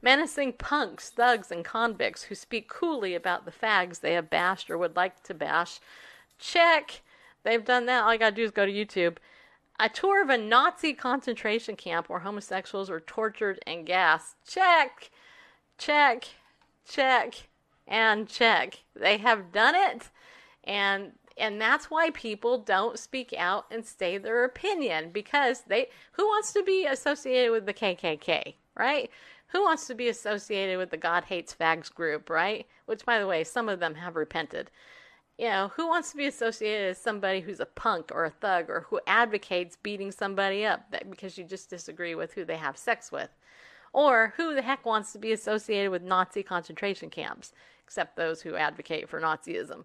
[0.00, 4.78] Menacing punks, thugs, and convicts who speak coolly about the fags they have bashed or
[4.78, 5.80] would like to bash.
[6.38, 7.02] Check.
[7.42, 8.04] They've done that.
[8.04, 9.18] All you gotta do is go to YouTube.
[9.78, 14.36] A tour of a Nazi concentration camp where homosexuals were tortured and gassed.
[14.48, 15.10] Check.
[15.76, 16.24] Check.
[16.88, 17.34] Check.
[17.86, 18.78] And check.
[18.96, 20.08] They have done it.
[20.64, 26.24] And and that's why people don't speak out and say their opinion because they who
[26.26, 29.10] wants to be associated with the KKK, right?
[29.48, 32.66] Who wants to be associated with the God hates fags group, right?
[32.86, 34.70] Which by the way, some of them have repented.
[35.38, 38.68] You know, who wants to be associated as somebody who's a punk or a thug
[38.68, 43.12] or who advocates beating somebody up because you just disagree with who they have sex
[43.12, 43.30] with?
[43.92, 47.52] Or who the heck wants to be associated with Nazi concentration camps,
[47.84, 49.84] except those who advocate for Nazism?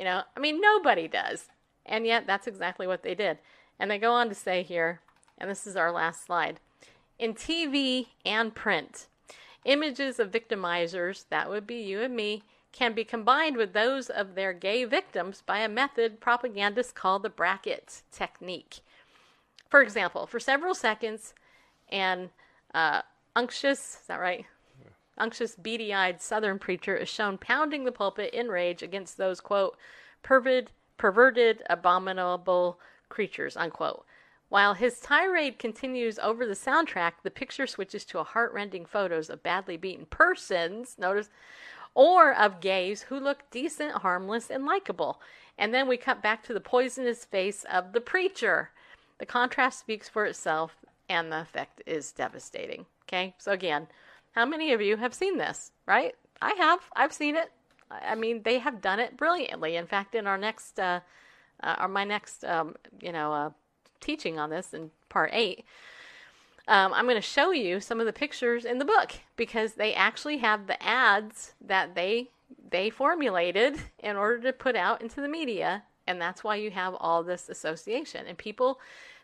[0.00, 1.48] You know, I mean, nobody does.
[1.86, 3.38] And yet, that's exactly what they did.
[3.78, 5.00] And they go on to say here,
[5.38, 6.58] and this is our last slide
[7.20, 9.06] in TV and print,
[9.66, 14.34] images of victimizers, that would be you and me, can be combined with those of
[14.34, 18.80] their gay victims by a method propagandists call the bracket technique.
[19.68, 21.34] For example, for several seconds,
[21.90, 22.30] an
[22.72, 23.02] uh,
[23.36, 24.46] unctuous, is that right?
[25.18, 29.76] Unctuous, beady eyed Southern preacher is shown pounding the pulpit in rage against those, quote,
[30.22, 34.04] perverted, perverted abominable creatures, unquote.
[34.48, 39.42] While his tirade continues over the soundtrack, the picture switches to a heartrending photos of
[39.42, 41.30] badly beaten persons, notice,
[41.94, 45.20] or of gays who look decent, harmless, and likable.
[45.56, 48.70] And then we cut back to the poisonous face of the preacher.
[49.18, 50.76] The contrast speaks for itself,
[51.08, 52.86] and the effect is devastating.
[53.04, 53.86] Okay, so again,
[54.32, 56.14] how many of you have seen this, right?
[56.40, 56.80] I have.
[56.94, 57.50] I've seen it.
[57.90, 59.76] I mean, they have done it brilliantly.
[59.76, 61.00] In fact, in our next, uh,
[61.62, 63.50] uh, or my next, um, you know, uh,
[64.00, 65.64] teaching on this in part eight,
[66.68, 69.92] um, I'm going to show you some of the pictures in the book because they
[69.92, 72.30] actually have the ads that they
[72.70, 76.94] they formulated in order to put out into the media, and that's why you have
[76.94, 78.26] all this association.
[78.26, 78.78] And people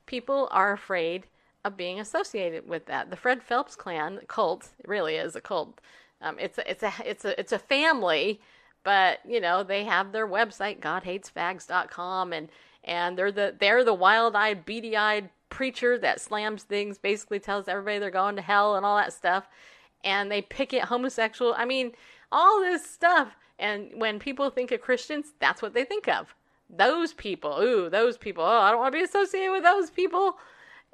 [0.07, 1.27] people are afraid
[1.67, 3.11] of being associated with that.
[3.11, 5.81] The Fred Phelps clan cult really is a cult.
[6.23, 8.41] Um, it's a, it's a it's a it's a family,
[8.85, 12.49] but you know they have their website godhatesfags.com and
[12.85, 18.11] and they're the they're the wild-eyed, beady-eyed preacher that slams things, basically tells everybody they're
[18.11, 19.49] going to hell and all that stuff,
[20.05, 21.53] and they picket homosexual.
[21.59, 21.93] I mean,
[22.31, 23.37] all this stuff.
[23.59, 26.35] And when people think of Christians, that's what they think of.
[26.69, 28.45] Those people, ooh, those people.
[28.45, 30.37] Oh, I don't want to be associated with those people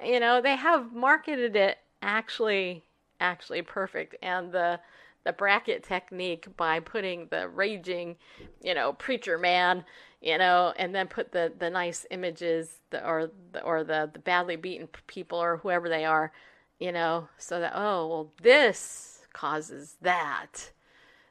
[0.03, 2.83] you know they have marketed it actually
[3.19, 4.15] actually perfect.
[4.21, 4.79] And the
[5.23, 8.17] the bracket technique by putting the raging
[8.61, 9.85] you know preacher man
[10.21, 14.19] you know and then put the the nice images the, or the, or the the
[14.19, 16.33] badly beaten people or whoever they are
[16.77, 20.71] you know so that oh well this causes that.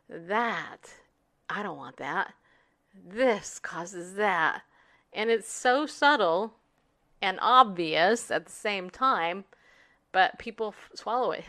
[0.09, 0.94] That
[1.48, 2.35] i don't want that.
[2.94, 4.62] This causes that.
[5.14, 6.55] And it's so subtle
[7.22, 9.44] and obvious at the same time,
[10.11, 11.44] but people f- swallow it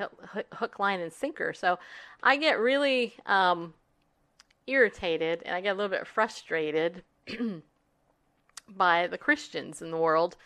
[0.53, 1.51] hook, line, and sinker.
[1.51, 1.79] So
[2.21, 3.73] I get really um,
[4.67, 7.03] irritated and I get a little bit frustrated
[8.69, 10.37] by the Christians in the world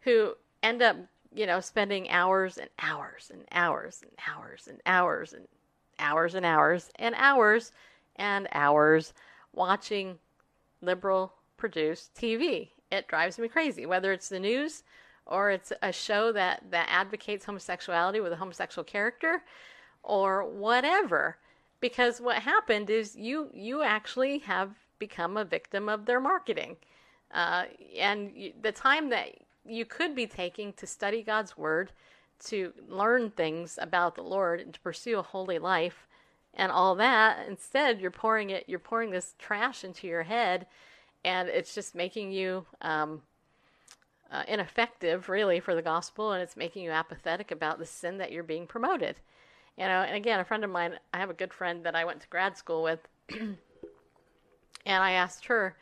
[0.00, 0.96] who end up,
[1.32, 5.46] you know, spending hours and hours and hours and hours and hours and
[5.98, 7.72] hours and hours and hours
[8.16, 9.12] and hours
[9.54, 10.18] watching
[10.82, 13.86] liberal produced TV it drives me crazy.
[13.86, 14.82] Whether it's the news
[15.26, 19.42] or it's a show that, that advocates homosexuality with a homosexual character
[20.02, 21.38] or whatever.
[21.80, 26.76] Because what happened is you you actually have become a victim of their marketing.
[27.32, 27.64] Uh,
[27.98, 29.30] and you, the time that
[29.66, 31.92] you could be taking to study God's word,
[32.44, 36.06] to learn things about the Lord, and to pursue a holy life,
[36.54, 37.46] and all that.
[37.48, 38.64] Instead, you're pouring it.
[38.66, 40.66] You're pouring this trash into your head,
[41.24, 43.22] and it's just making you um,
[44.30, 48.32] uh, ineffective, really, for the gospel, and it's making you apathetic about the sin that
[48.32, 49.16] you're being promoted.
[49.78, 52.04] You know, and again, a friend of mine, I have a good friend that I
[52.04, 53.00] went to grad school with,
[53.30, 53.56] and
[54.86, 55.76] I asked her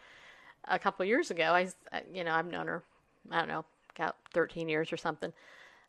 [0.69, 1.53] a couple years ago.
[1.53, 1.69] I,
[2.13, 2.83] you know, I've known her,
[3.31, 3.65] I don't know,
[3.97, 5.33] about 13 years or something.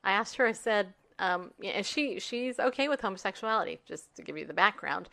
[0.04, 0.46] I asked her.
[0.46, 5.10] I said, um, and she she's okay with homosexuality, just to give you the background.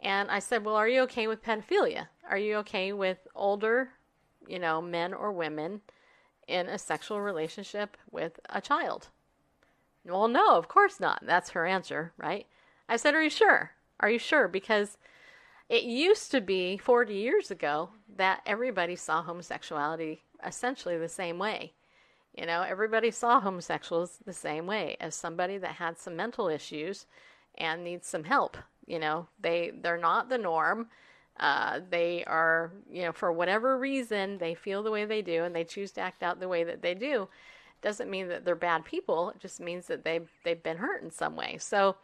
[0.00, 2.08] And I said, well, are you okay with pedophilia?
[2.28, 3.90] Are you okay with older,
[4.46, 5.80] you know, men or women
[6.46, 9.08] in a sexual relationship with a child?
[10.04, 11.20] Well, no, of course not.
[11.24, 12.46] That's her answer, right?
[12.88, 13.72] I said, Are you sure?
[14.00, 14.48] Are you sure?
[14.48, 14.98] Because
[15.68, 21.72] it used to be 40 years ago that everybody saw homosexuality essentially the same way.
[22.36, 27.06] You know, everybody saw homosexuals the same way as somebody that had some mental issues
[27.54, 28.56] and needs some help.
[28.86, 30.88] You know, they they're not the norm.
[31.38, 35.54] Uh, they are, you know, for whatever reason, they feel the way they do and
[35.54, 37.28] they choose to act out the way that they do
[37.82, 39.30] doesn't mean that they're bad people.
[39.30, 41.58] It just means that they've they've been hurt in some way.
[41.58, 41.96] So,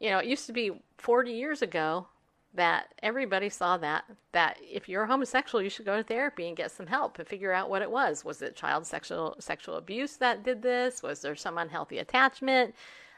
[0.00, 2.06] you know, it used to be 40 years ago
[2.54, 6.70] that everybody saw that that if you're homosexual, you should go to therapy and get
[6.70, 8.24] some help and figure out what it was.
[8.24, 11.02] Was it child sexual sexual abuse that did this?
[11.02, 12.74] Was there some unhealthy attachment?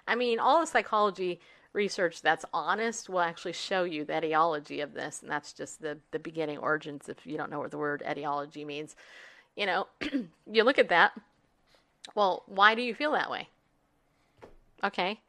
[0.06, 1.40] I mean, all the psychology
[1.74, 5.98] research that's honest will actually show you the etiology of this, and that's just the
[6.10, 7.08] the beginning origins.
[7.08, 8.96] If you don't know what the word etiology means,
[9.54, 9.88] you know,
[10.50, 11.12] you look at that
[12.14, 13.48] well, why do you feel that way?
[14.82, 15.20] Okay.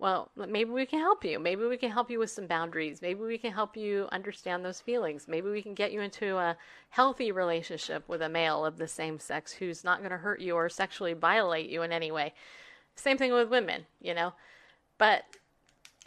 [0.00, 1.40] Well, maybe we can help you.
[1.40, 3.02] Maybe we can help you with some boundaries.
[3.02, 5.26] Maybe we can help you understand those feelings.
[5.26, 6.56] Maybe we can get you into a
[6.90, 10.54] healthy relationship with a male of the same sex who's not going to hurt you
[10.54, 12.32] or sexually violate you in any way.
[12.94, 14.34] Same thing with women, you know.
[14.98, 15.24] But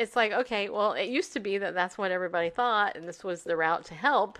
[0.02, 3.24] it's like, okay, well, it used to be that that's what everybody thought and this
[3.24, 4.40] was the route to help.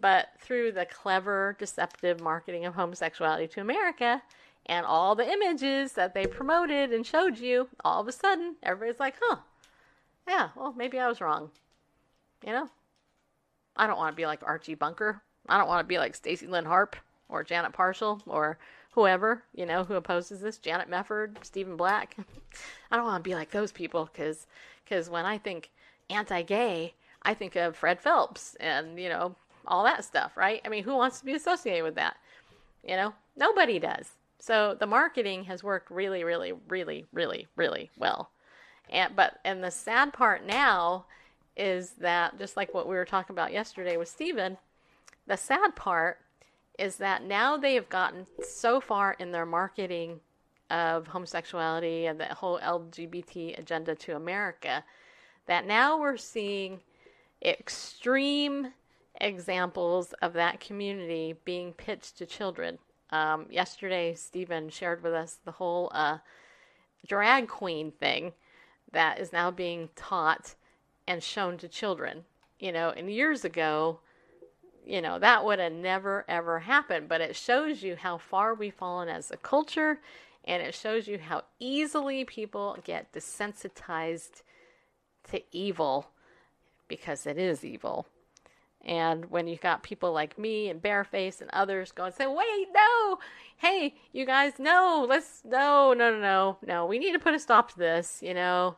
[0.00, 4.22] But through the clever, deceptive marketing of homosexuality to America,
[4.66, 9.00] and all the images that they promoted and showed you, all of a sudden, everybody's
[9.00, 9.36] like, huh,
[10.28, 11.50] yeah, well, maybe I was wrong.
[12.44, 12.68] You know?
[13.76, 15.22] I don't want to be like Archie Bunker.
[15.48, 16.96] I don't want to be like Stacy Lynn Harp
[17.28, 18.58] or Janet Parshall or
[18.94, 22.16] whoever, you know, who opposes this, Janet Mefford, Stephen Black.
[22.90, 24.46] I don't want to be like those people because
[24.88, 25.70] cause when I think
[26.10, 29.34] anti-gay, I think of Fred Phelps and, you know,
[29.66, 30.60] all that stuff, right?
[30.64, 32.16] I mean, who wants to be associated with that?
[32.86, 34.12] You know, nobody does.
[34.38, 38.30] So the marketing has worked really, really, really, really, really well.
[38.90, 41.06] And but and the sad part now
[41.56, 44.58] is that just like what we were talking about yesterday with Stephen,
[45.26, 46.18] the sad part
[46.78, 50.20] is that now they have gotten so far in their marketing
[50.70, 54.84] of homosexuality and the whole LGBT agenda to America
[55.46, 56.80] that now we're seeing
[57.44, 58.72] extreme
[59.20, 62.78] examples of that community being pitched to children
[63.14, 66.18] um, yesterday, Stephen shared with us the whole uh,
[67.06, 68.32] drag queen thing
[68.90, 70.56] that is now being taught
[71.06, 72.24] and shown to children.
[72.58, 74.00] You know, and years ago,
[74.84, 77.08] you know, that would have never ever happened.
[77.08, 80.00] But it shows you how far we've fallen as a culture,
[80.44, 84.42] and it shows you how easily people get desensitized
[85.30, 86.10] to evil
[86.88, 88.06] because it is evil.
[88.84, 93.18] And when you've got people like me and Bareface and others going, say, wait, no,
[93.56, 97.38] hey, you guys, no, let's, no, no, no, no, no, we need to put a
[97.38, 98.76] stop to this, you know,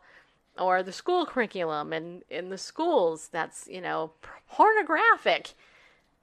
[0.58, 4.12] or the school curriculum and in the schools that's, you know,
[4.48, 5.54] pornographic.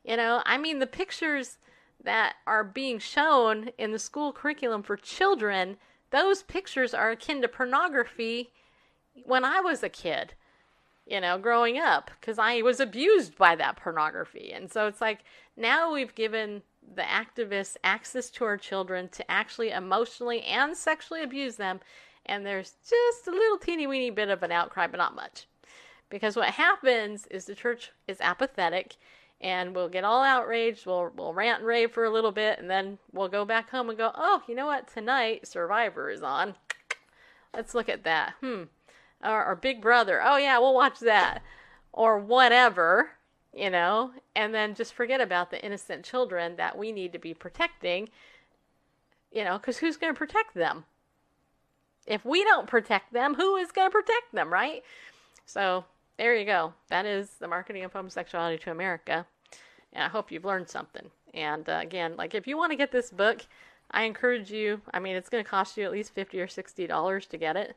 [0.03, 1.57] You know, I mean, the pictures
[2.03, 5.77] that are being shown in the school curriculum for children,
[6.11, 8.51] those pictures are akin to pornography
[9.25, 10.33] when I was a kid
[11.05, 14.51] you know, growing up because I was abused by that pornography.
[14.53, 15.19] And so it's like
[15.57, 16.61] now we've given
[16.95, 21.81] the activists access to our children to actually emotionally and sexually abuse them.
[22.25, 25.47] And there's just a little teeny weeny bit of an outcry, but not much.
[26.09, 28.95] Because what happens is the church is apathetic
[29.43, 32.67] and we'll get all outraged, we'll, we'll rant and rave for a little bit, and
[32.67, 34.87] then we'll go back home and go, oh, you know what?
[34.87, 36.55] Tonight, Survivor is on.
[37.53, 38.33] Let's look at that.
[38.39, 38.63] Hmm
[39.23, 40.21] or, or Big Brother.
[40.23, 41.41] Oh yeah, we'll watch that,
[41.91, 43.11] or whatever,
[43.53, 47.33] you know, and then just forget about the innocent children that we need to be
[47.33, 48.09] protecting.
[49.31, 50.85] You know, because who's going to protect them?
[52.05, 54.83] If we don't protect them, who is going to protect them, right?
[55.45, 55.85] So
[56.23, 56.73] there you go.
[56.87, 59.25] That is the marketing of homosexuality to America.
[59.91, 61.11] And I hope you've learned something.
[61.33, 63.41] And uh, again, like if you want to get this book,
[63.91, 64.79] I encourage you.
[64.93, 67.57] I mean, it's going to cost you at least fifty or sixty dollars to get
[67.57, 67.75] it,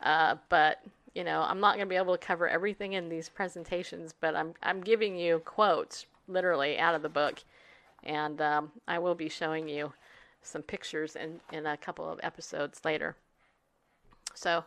[0.00, 0.80] uh, but
[1.12, 4.14] you know, I'm not going to be able to cover everything in these presentations.
[4.20, 7.42] But I'm I'm giving you quotes literally out of the book,
[8.04, 9.92] and um, I will be showing you
[10.42, 13.16] some pictures in in a couple of episodes later.
[14.34, 14.62] So.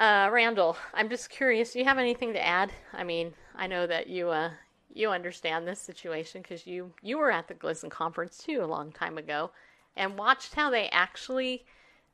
[0.00, 1.74] Uh, Randall, I'm just curious.
[1.74, 2.72] Do you have anything to add?
[2.94, 4.52] I mean, I know that you uh,
[4.94, 8.92] you understand this situation because you you were at the GLSEN conference too a long
[8.92, 9.50] time ago,
[9.94, 11.66] and watched how they actually,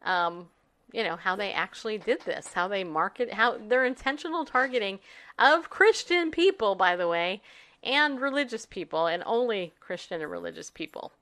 [0.02, 0.48] um,
[0.90, 4.98] you know, how they actually did this, how they market, how their intentional targeting
[5.38, 7.40] of Christian people, by the way,
[7.84, 11.12] and religious people, and only Christian and religious people,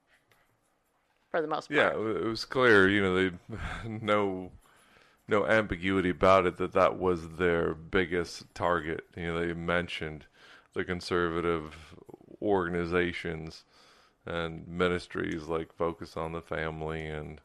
[1.31, 1.77] for the most part.
[1.77, 2.89] Yeah, it was clear.
[2.89, 3.37] You know, they
[3.87, 4.51] no
[5.27, 9.05] no ambiguity about it that that was their biggest target.
[9.17, 10.27] You know, they mentioned
[10.75, 11.95] the conservative
[12.43, 13.65] organizations
[14.27, 17.41] and ministries like Focus on the Family and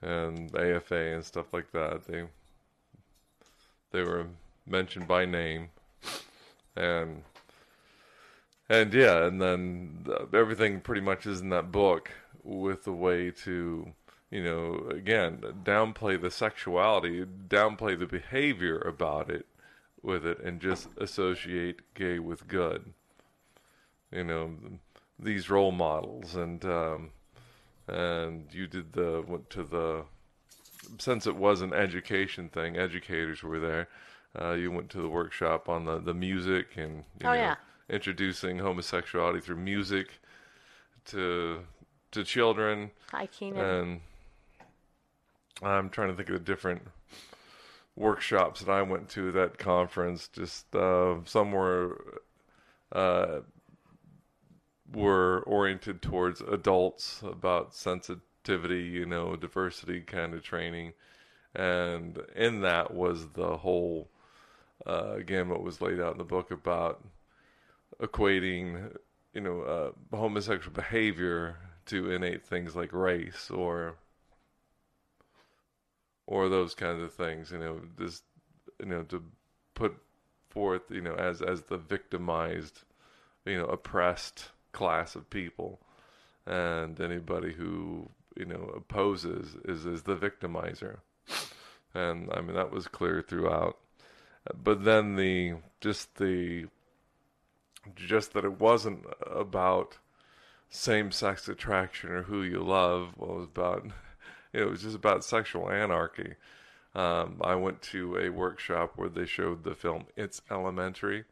[0.00, 2.06] and AFA and stuff like that.
[2.06, 2.24] They
[3.92, 4.26] they were
[4.66, 5.68] mentioned by name,
[6.76, 7.22] and
[8.68, 12.10] and yeah, and then everything pretty much is in that book
[12.42, 13.92] with the way to
[14.32, 19.46] you know again downplay the sexuality, downplay the behavior about it
[20.02, 22.92] with it, and just associate gay with good.
[24.10, 24.56] You know
[25.18, 26.64] these role models and.
[26.64, 27.10] Um,
[27.88, 30.04] and you did the went to the
[30.98, 33.88] since it was an education thing educators were there
[34.40, 37.54] uh, you went to the workshop on the, the music and you Oh, know, yeah.
[37.90, 40.20] introducing homosexuality through music
[41.06, 41.64] to
[42.12, 43.64] to children Hi, Keenan.
[43.64, 44.00] and
[45.62, 46.82] I'm trying to think of the different
[47.96, 50.28] workshops that I went to that conference.
[50.28, 52.20] Just uh, some were
[52.90, 53.40] uh,
[54.92, 60.92] were oriented towards adults about sensitivity, you know, diversity kind of training,
[61.54, 64.08] and in that was the whole
[64.86, 67.04] uh, again what was laid out in the book about
[68.00, 68.96] equating,
[69.32, 71.56] you know, uh, homosexual behavior
[71.86, 73.96] to innate things like race or
[76.32, 77.52] or those kinds of things.
[77.52, 78.22] You know, this,
[78.80, 79.22] you know, to
[79.74, 79.94] put
[80.48, 82.80] forth, you know, as as the victimized,
[83.44, 85.78] you know, oppressed class of people,
[86.46, 91.00] and anybody who you know opposes is is the victimizer,
[91.94, 93.76] and I mean that was clear throughout.
[94.64, 96.66] But then the just the
[97.94, 99.98] just that it wasn't about
[100.70, 103.12] same-sex attraction or who you love.
[103.18, 103.86] Well, it was about
[104.52, 106.34] it was just about sexual anarchy.
[106.94, 111.24] Um, I went to a workshop where they showed the film It's Elementary,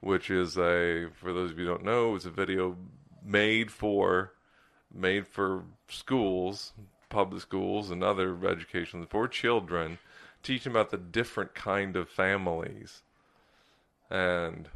[0.00, 2.76] which is a for those of you who don't know, it's a video
[3.24, 4.32] made for
[4.92, 6.72] made for schools,
[7.08, 9.98] public schools, and other education for children,
[10.42, 13.02] teaching about the different kind of families,
[14.10, 14.68] and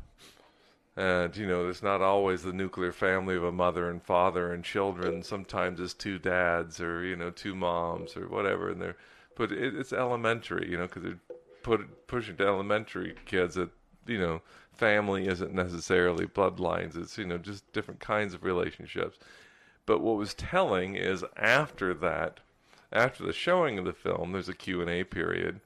[0.97, 4.65] and you know, it's not always the nuclear family of a mother and father and
[4.65, 5.23] children.
[5.23, 8.97] Sometimes it's two dads or you know two moms or whatever, and they're
[9.37, 11.21] but it, it's elementary, you know, because they're
[11.63, 13.71] put pushing to elementary kids that
[14.07, 14.41] you know
[14.73, 16.97] family isn't necessarily bloodlines.
[16.97, 19.19] It's you know just different kinds of relationships.
[19.85, 22.41] But what was telling is after that,
[22.93, 25.61] after the showing of the film, there's a Q and A period,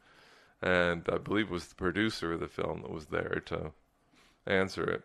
[0.60, 3.72] and I believe it was the producer of the film that was there to
[4.46, 5.04] answer it.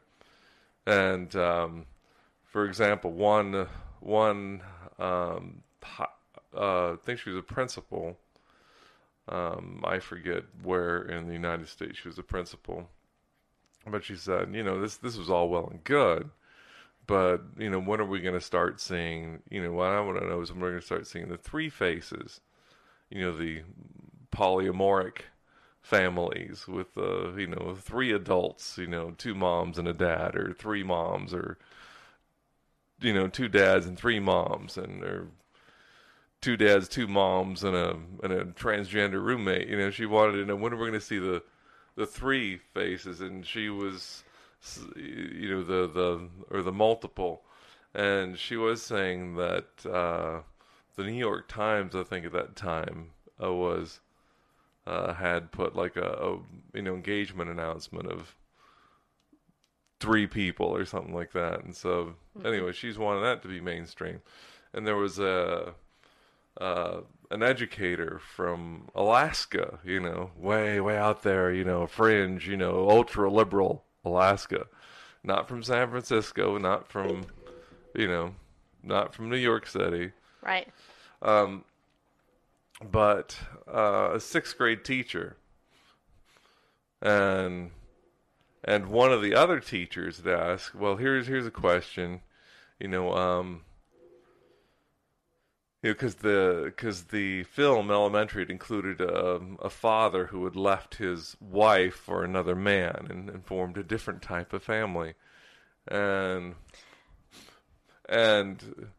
[0.85, 1.85] And um,
[2.43, 3.67] for example, one
[3.99, 4.61] one
[4.99, 5.63] um,
[6.55, 8.17] uh, I think she was a principal.
[9.27, 12.89] Um, I forget where in the United States she was a principal,
[13.87, 16.29] but she said, you know, this this was all well and good,
[17.07, 19.41] but you know, when are we going to start seeing?
[19.49, 21.37] You know, what I want to know is when we're going to start seeing the
[21.37, 22.41] three faces.
[23.09, 23.63] You know, the
[24.31, 25.21] polyamoric
[25.85, 30.53] families with uh, you know three adults, you know two moms and a dad, or
[30.53, 31.57] three moms, or
[32.99, 35.27] you know two dads and three moms, and or
[36.41, 39.67] two dads, two moms, and a and a transgender roommate.
[39.67, 41.43] You know she wanted to know when are we going to see the
[41.95, 44.23] the three faces, and she was
[44.95, 47.43] you know the the or the multiple,
[47.93, 50.41] and she was saying that uh,
[50.95, 53.11] the New York Times, I think at that time,
[53.41, 53.99] uh, was
[54.87, 56.37] uh, had put like a, a
[56.73, 58.35] you know engagement announcement of
[59.99, 61.63] three people or something like that.
[61.63, 64.21] And so anyway, she's wanting that to be mainstream.
[64.73, 65.73] And there was a
[66.59, 72.57] uh, an educator from Alaska, you know, way way out there, you know, fringe, you
[72.57, 74.67] know, ultra liberal Alaska,
[75.23, 77.25] not from San Francisco, not from
[77.95, 78.35] you know,
[78.83, 80.11] not from New York City,
[80.41, 80.67] Right.
[82.83, 83.37] But
[83.71, 85.37] uh, a sixth grade teacher,
[87.01, 87.71] and
[88.63, 92.21] and one of the other teachers had asked, "Well, here's here's a question,
[92.79, 93.61] you know, um,
[95.81, 100.55] you know, because the because the film Elementary had included a, a father who had
[100.55, 105.13] left his wife for another man and, and formed a different type of family,
[105.87, 106.55] and
[108.09, 108.89] and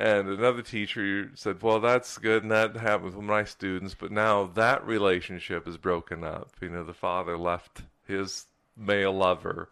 [0.00, 4.46] and another teacher said, "Well, that's good, and that happens with my students, but now
[4.46, 6.52] that relationship is broken up.
[6.62, 9.68] You know, the father left his male lover,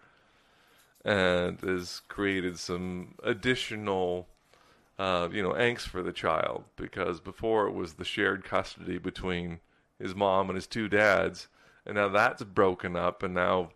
[1.03, 4.29] and has created some additional,
[4.99, 9.61] uh, you know, angst for the child because before it was the shared custody between
[9.99, 11.49] his mom and his two dads,
[11.87, 13.71] and now that's broken up, and now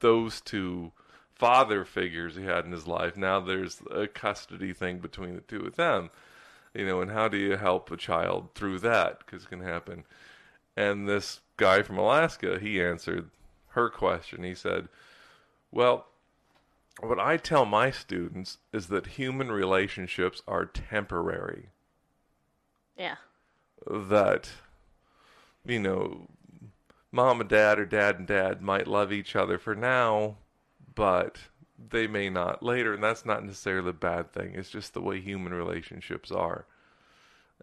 [0.00, 0.92] those two."
[1.36, 3.16] Father figures he had in his life.
[3.16, 6.10] Now there's a custody thing between the two of them,
[6.74, 9.20] you know, and how do you help a child through that?
[9.20, 10.04] Because it can happen.
[10.76, 13.30] And this guy from Alaska, he answered
[13.68, 14.42] her question.
[14.42, 14.88] He said,
[15.70, 16.06] Well,
[17.00, 21.68] what I tell my students is that human relationships are temporary.
[22.96, 23.16] Yeah.
[23.86, 24.50] That,
[25.66, 26.28] you know,
[27.12, 30.36] mom and dad or dad and dad might love each other for now,
[30.96, 31.38] but
[31.90, 34.54] they may not later, and that's not necessarily a bad thing.
[34.56, 36.66] It's just the way human relationships are,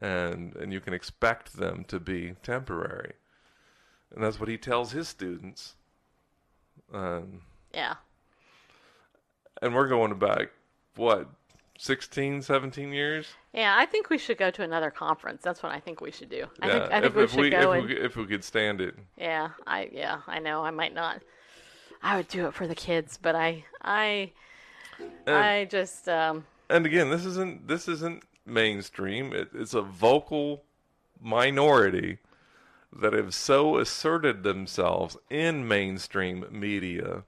[0.01, 3.13] and and you can expect them to be temporary,
[4.15, 5.75] and that's what he tells his students.
[6.93, 7.41] Um,
[7.73, 7.95] Yeah.
[9.61, 10.49] and we're going back
[10.95, 11.27] what
[11.79, 15.41] 16 17 years Yeah, I think we should go to another conference.
[15.41, 16.45] That's what I think we should do.
[16.61, 18.15] I yeah think I think if, we if should we go if and we, if
[18.15, 21.23] we could stand it yeah, I yeah, I know I might not.
[22.04, 24.32] I would do it for the kids, but I I
[25.26, 30.64] And- I just um and again this isn't this isn't mainstream it, it's a vocal
[31.22, 32.18] minority
[32.91, 37.24] that have so asserted themselves in mainstream media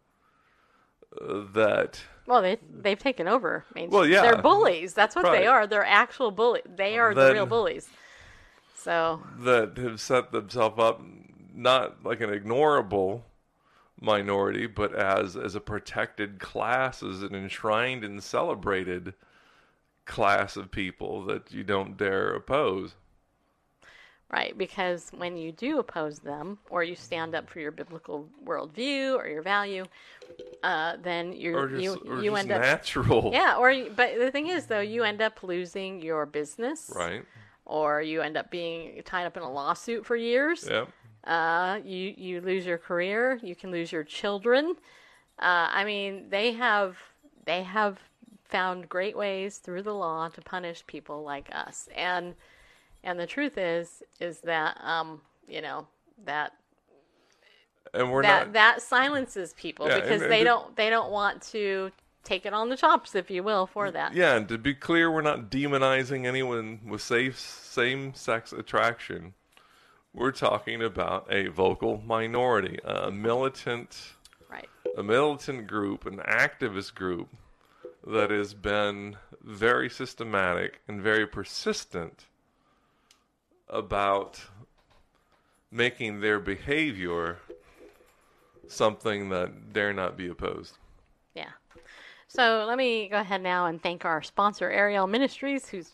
[1.22, 3.64] uh, that well they they've taken over.
[3.74, 4.22] Main Well, yeah.
[4.22, 4.94] they're bullies.
[4.94, 5.40] That's what Right.
[5.40, 5.66] they are.
[5.66, 6.64] They're actual bullies.
[6.66, 7.90] They are the real bullies.
[8.76, 11.02] So that have set themselves up
[11.54, 13.22] not like an ignorable
[14.06, 19.14] minority, but as as a protected class, as an enshrined and celebrated
[20.06, 22.95] class of people that you don't dare oppose.
[24.32, 29.16] Right, because when you do oppose them, or you stand up for your biblical worldview
[29.16, 29.86] or your value,
[30.64, 33.30] uh, then you Or just, you you end up natural.
[33.34, 33.56] yeah.
[33.56, 37.24] Or but the thing is, though, you end up losing your business, Right.
[37.66, 40.68] Or you end up being tied up in a lawsuit for years.
[40.70, 40.89] Yep.
[41.26, 43.40] Uh, you you lose your career.
[43.42, 44.76] You can lose your children.
[45.40, 46.98] Uh, I mean, they have
[47.46, 47.98] they have
[48.44, 51.90] found great ways through the law to punish people like us.
[51.96, 52.36] And
[53.04, 55.88] and the truth is is that um, you know
[56.26, 56.54] that
[57.94, 58.54] And we're that not.
[58.54, 61.92] that silences people Yeah, because and- and they to- don't they don't want to
[62.24, 64.14] take it on the chops, if you will, for that.
[64.16, 69.34] yeah, and to be clear, we're not demonizing anyone with safe same-sex attraction.
[70.16, 74.13] We're talking about a vocal minority, a militant
[74.49, 74.70] Right.
[74.97, 77.28] a militant group, an activist group
[78.07, 82.28] that has been very systematic and very persistent
[83.68, 84.41] about
[85.70, 87.39] making their behavior
[88.68, 90.78] something that dare not be opposed.
[91.34, 91.51] Yeah.
[92.30, 95.91] So let me go ahead now and thank our sponsor, Ariel Ministries, who's,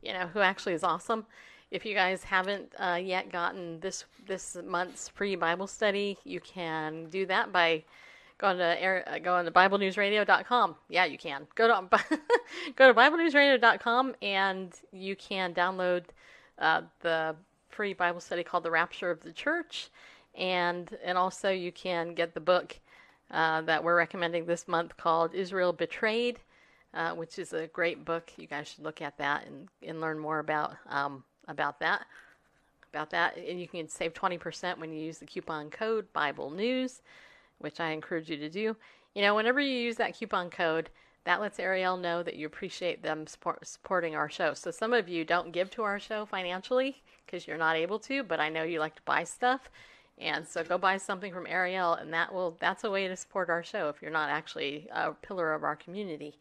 [0.00, 1.26] you know, who actually is awesome.
[1.70, 7.06] If you guys haven't uh, yet gotten this this month's free Bible study, you can
[7.10, 7.84] do that by
[8.38, 10.76] going to Ar- uh, going to BibleNewsRadio.com.
[10.88, 11.88] Yeah, you can go to
[12.76, 16.04] go to BibleNewsRadio.com and you can download
[16.58, 17.36] uh, the
[17.68, 19.90] free Bible study called The Rapture of the Church,
[20.34, 22.78] and and also you can get the book
[23.30, 26.38] uh, that we're recommending this month called Israel Betrayed,
[26.92, 28.30] uh, which is a great book.
[28.36, 32.06] You guys should look at that and, and learn more about um, about that.
[32.92, 36.50] About that, and you can save twenty percent when you use the coupon code Bible
[36.50, 37.02] News,
[37.58, 38.76] which I encourage you to do.
[39.14, 40.90] You know, whenever you use that coupon code,
[41.24, 44.54] that lets Ariel know that you appreciate them support, supporting our show.
[44.54, 48.22] So some of you don't give to our show financially because you're not able to,
[48.22, 49.68] but I know you like to buy stuff.
[50.18, 53.50] And so go buy something from Ariel, and that will that's a way to support
[53.50, 56.38] our show if you're not actually a pillar of our community.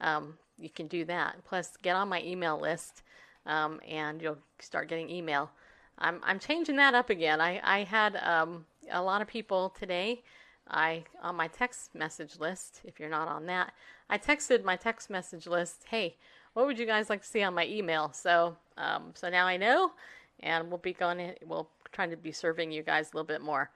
[0.00, 1.36] Um, you can do that.
[1.44, 3.02] Plus, get on my email list,
[3.46, 5.50] um, and you'll start getting email.
[5.98, 7.40] I'm I'm changing that up again.
[7.40, 10.22] I I had um, a lot of people today.
[10.68, 12.80] I on my text message list.
[12.84, 13.72] If you're not on that,
[14.08, 15.84] I texted my text message list.
[15.88, 16.16] Hey,
[16.54, 18.12] what would you guys like to see on my email?
[18.12, 19.92] So, um, so now I know,
[20.40, 21.20] and we'll be going.
[21.20, 23.70] In, we'll trying to be serving you guys a little bit more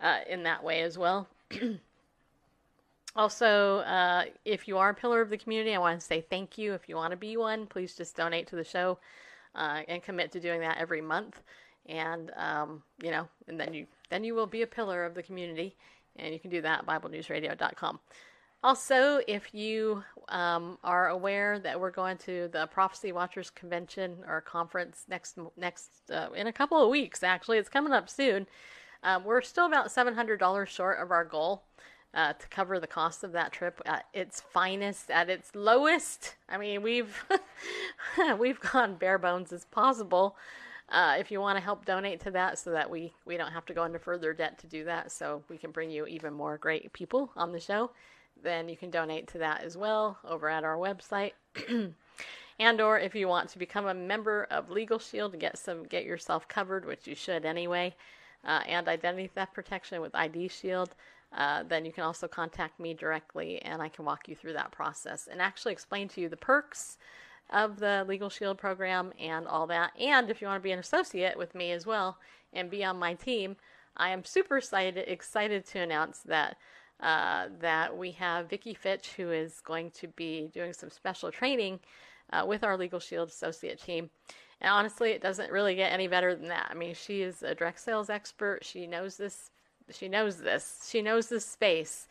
[0.00, 1.28] uh, in that way as well.
[3.16, 6.56] also, uh, if you are a pillar of the community, I want to say thank
[6.56, 6.74] you.
[6.74, 8.98] If you want to be one, please just donate to the show
[9.54, 11.42] uh, and commit to doing that every month.
[11.86, 15.22] And um, you know, and then you then you will be a pillar of the
[15.22, 15.76] community,
[16.16, 17.98] and you can do that at BibleNewsRadio.com.
[18.62, 24.42] Also, if you um, are aware that we're going to the Prophecy Watchers Convention or
[24.42, 28.46] conference next next uh, in a couple of weeks, actually, it's coming up soon.
[29.02, 31.64] Um, we're still about seven hundred dollars short of our goal
[32.14, 36.34] uh, to cover the cost of that trip at its finest, at its lowest.
[36.48, 37.24] I mean, we've
[38.38, 40.36] we've gone bare bones as possible.
[40.88, 43.66] Uh, if you want to help donate to that, so that we we don't have
[43.66, 46.58] to go into further debt to do that, so we can bring you even more
[46.58, 47.90] great people on the show
[48.42, 51.32] then you can donate to that as well over at our website.
[52.58, 55.84] and or if you want to become a member of Legal Shield to get some
[55.84, 57.94] get yourself covered, which you should anyway,
[58.44, 60.94] uh, and identity theft protection with ID Shield,
[61.36, 64.72] uh, then you can also contact me directly and I can walk you through that
[64.72, 66.98] process and actually explain to you the perks
[67.50, 69.92] of the Legal Shield program and all that.
[69.98, 72.18] And if you want to be an associate with me as well
[72.52, 73.56] and be on my team,
[73.96, 76.56] I am super excited excited to announce that
[77.00, 81.80] uh, that we have Vicki Fitch, who is going to be doing some special training
[82.32, 84.10] uh, with our Legal Shield associate team.
[84.60, 86.68] And honestly, it doesn't really get any better than that.
[86.70, 88.64] I mean, she is a direct sales expert.
[88.64, 89.50] She knows this.
[89.94, 90.88] She knows this.
[90.90, 92.08] She knows this space.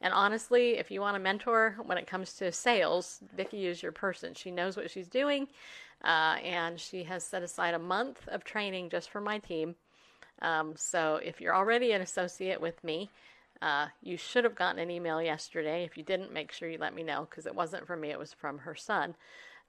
[0.00, 3.92] And honestly, if you want a mentor when it comes to sales, Vicki is your
[3.92, 4.34] person.
[4.34, 5.48] She knows what she's doing,
[6.04, 9.74] uh, and she has set aside a month of training just for my team.
[10.40, 13.10] Um, so if you're already an associate with me,
[13.60, 15.82] uh, you should have gotten an email yesterday.
[15.82, 18.18] If you didn't, make sure you let me know because it wasn't from me, it
[18.18, 19.16] was from her son.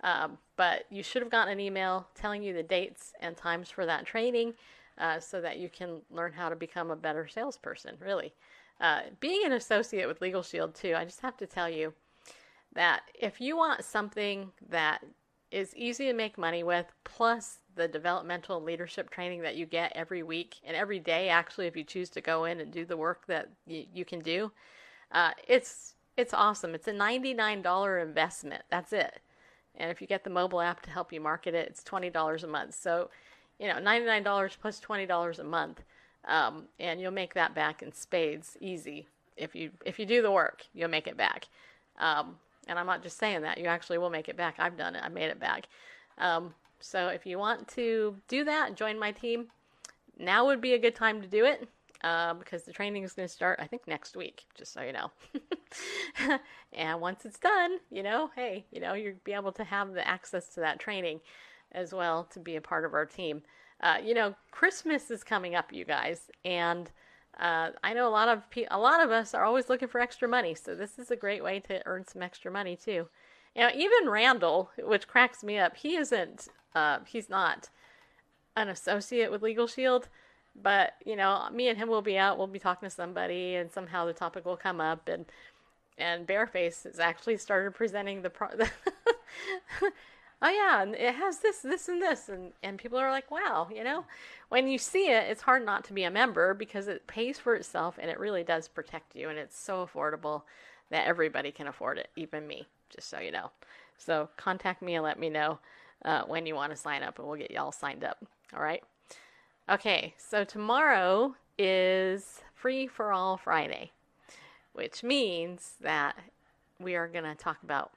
[0.01, 3.85] Um, but you should have gotten an email telling you the dates and times for
[3.85, 4.53] that training
[4.99, 8.33] uh, so that you can learn how to become a better salesperson, really.
[8.79, 11.93] Uh, being an associate with Legal Shield, too, I just have to tell you
[12.73, 15.03] that if you want something that
[15.51, 20.21] is easy to make money with, plus the developmental leadership training that you get every
[20.21, 23.25] week and every day actually if you choose to go in and do the work
[23.25, 24.51] that y- you can do
[25.11, 26.75] uh, it's it's awesome.
[26.75, 28.63] It's a $99 investment.
[28.69, 29.21] That's it.
[29.75, 32.47] And if you get the mobile app to help you market it it's $20 a
[32.47, 32.75] month.
[32.75, 33.09] So
[33.59, 35.81] you know $99 plus $20 a month
[36.25, 39.07] um, and you'll make that back in spades easy.
[39.37, 41.47] If you if you do the work you'll make it back.
[41.99, 42.37] Um,
[42.67, 43.57] and i'm not just saying that.
[43.57, 44.55] You actually will make it back.
[44.59, 45.03] I've done it.
[45.03, 45.67] I made it back.
[46.17, 49.47] Um, so if you want to do that, join my team,
[50.17, 51.67] now would be a good time to do it
[52.03, 54.93] uh, because the training is going to start, I think, next week, just so you
[54.93, 55.11] know.
[56.73, 60.07] and once it's done, you know, hey, you know, you'll be able to have the
[60.07, 61.19] access to that training
[61.71, 63.41] as well to be a part of our team.
[63.81, 66.91] Uh, you know, Christmas is coming up, you guys, and
[67.39, 70.01] uh, I know a lot of pe- a lot of us are always looking for
[70.01, 73.07] extra money, so this is a great way to earn some extra money too.
[73.55, 77.69] Know, even Randall, which cracks me up, he isn't uh, he's not
[78.55, 80.09] an associate with Legal Shield,
[80.61, 82.37] but you know, me and him will be out.
[82.37, 85.07] We'll be talking to somebody, and somehow the topic will come up.
[85.07, 85.25] And
[85.97, 88.29] and Bareface has actually started presenting the.
[88.29, 88.49] Pro-
[90.41, 93.67] oh yeah, and it has this, this, and this, and and people are like, wow,
[93.73, 94.05] you know,
[94.49, 97.55] when you see it, it's hard not to be a member because it pays for
[97.55, 100.43] itself and it really does protect you, and it's so affordable
[100.89, 102.67] that everybody can afford it, even me.
[102.89, 103.51] Just so you know.
[103.97, 105.59] So contact me and let me know
[106.05, 108.17] uh, when you want to sign up, and we'll get y'all signed up.
[108.55, 108.83] All right.
[109.69, 113.91] Okay, so tomorrow is Free for All Friday,
[114.73, 116.15] which means that
[116.79, 117.91] we are going to talk about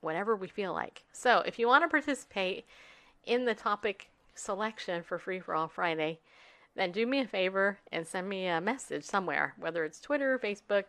[0.00, 1.02] whatever we feel like.
[1.12, 2.64] So if you want to participate
[3.24, 6.20] in the topic selection for Free for All Friday,
[6.74, 10.84] then do me a favor and send me a message somewhere, whether it's Twitter, Facebook,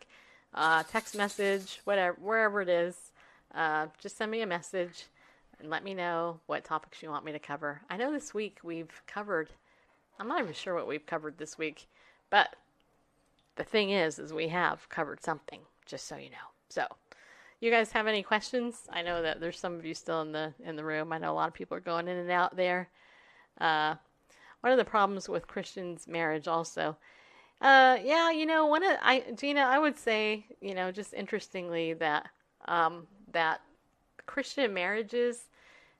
[0.53, 3.11] uh, text message, whatever, wherever it is.
[3.55, 5.05] Uh, just send me a message
[5.59, 7.81] and let me know what topics you want me to cover.
[7.89, 9.49] I know this week we've covered,
[10.19, 11.87] I'm not even sure what we've covered this week,
[12.29, 12.55] but
[13.55, 16.37] the thing is, is we have covered something, just so you know.
[16.69, 16.85] So,
[17.59, 18.87] you guys have any questions?
[18.91, 21.11] I know that there's some of you still in the in the room.
[21.11, 22.89] I know a lot of people are going in and out there.
[23.59, 23.95] Uh,
[24.61, 26.97] one of the problems with Christians' marriage, also,
[27.61, 31.93] uh, yeah, you know, one of I Gina, I would say, you know, just interestingly
[31.93, 32.29] that
[32.65, 33.61] um, that
[34.25, 35.45] Christian marriages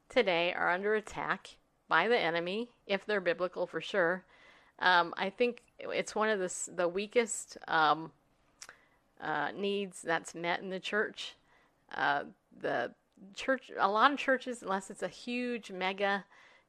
[0.10, 1.56] today are under attack
[1.88, 4.24] by the enemy, if they're biblical for sure.
[4.80, 8.12] Um, I think it's one of the, the weakest um,
[9.22, 11.36] uh, needs that's met in the church.
[11.94, 12.24] Uh,
[12.60, 12.92] the
[13.36, 16.26] church, a lot of churches, unless it's a huge mega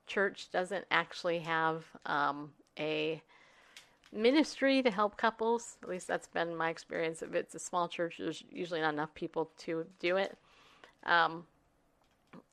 [0.06, 3.22] church, doesn't actually have um, a
[4.12, 5.76] ministry to help couples.
[5.82, 7.22] At least that's been my experience.
[7.22, 10.36] If it's a small church, there's usually not enough people to do it.
[11.04, 11.44] Um,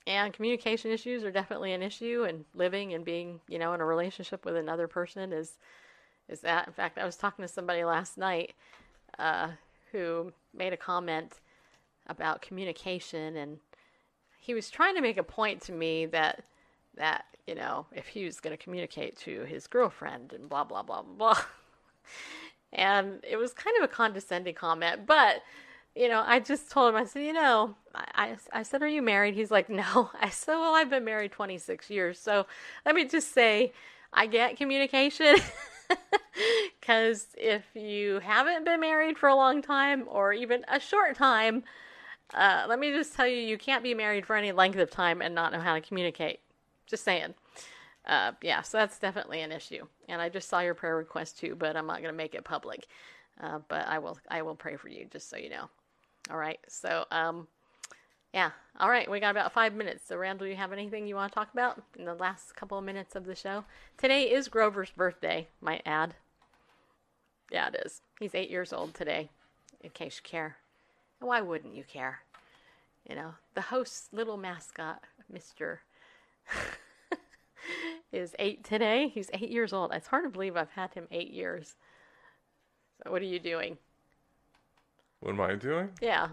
[0.08, 3.86] and communication issues are definitely an issue, and living and being, you know, in a
[3.86, 5.58] relationship with another person is
[6.28, 6.68] is that.
[6.68, 8.54] In fact, I was talking to somebody last night
[9.18, 9.50] uh,
[9.92, 11.40] who made a comment
[12.08, 13.60] about communication, and
[14.40, 16.44] he was trying to make a point to me that
[16.98, 20.82] that you know if he was going to communicate to his girlfriend and blah blah
[20.82, 21.38] blah blah
[22.74, 25.42] and it was kind of a condescending comment but
[25.96, 29.02] you know i just told him i said you know I, I said are you
[29.02, 29.36] married?
[29.36, 30.10] He's like no.
[30.22, 32.46] I said well i've been married 26 years so
[32.86, 33.74] let me just say
[34.14, 35.38] i get communication.
[36.80, 41.64] Because if you haven't been married for a long time or even a short time
[42.34, 45.22] uh, let me just tell you you can't be married for any length of time
[45.22, 46.40] and not know how to communicate
[46.88, 47.34] just saying.
[48.06, 49.86] Uh, yeah, so that's definitely an issue.
[50.08, 52.44] And I just saw your prayer request too, but I'm not going to make it
[52.44, 52.88] public.
[53.42, 55.70] Uh, but I will, I will pray for you, just so you know.
[56.30, 56.60] All right.
[56.68, 57.48] So, um,
[58.34, 58.52] yeah.
[58.80, 59.10] All right.
[59.10, 60.08] We got about five minutes.
[60.08, 62.84] So, Randall, you have anything you want to talk about in the last couple of
[62.84, 63.66] minutes of the show?
[63.98, 66.16] Today is Grover's birthday, might add.
[67.52, 68.02] Yeah, it is.
[68.20, 69.30] He's eight years old today,
[69.82, 70.58] in case you care.
[71.20, 72.20] Why wouldn't you care?
[73.08, 75.80] You know, the host's little mascot, Mr.
[78.12, 79.10] is eight today.
[79.10, 79.92] He's eight years old.
[79.94, 81.76] It's hard to believe I've had him eight years.
[83.04, 83.78] So what are you doing?
[85.20, 85.90] What am I doing?
[86.02, 86.30] Yeah.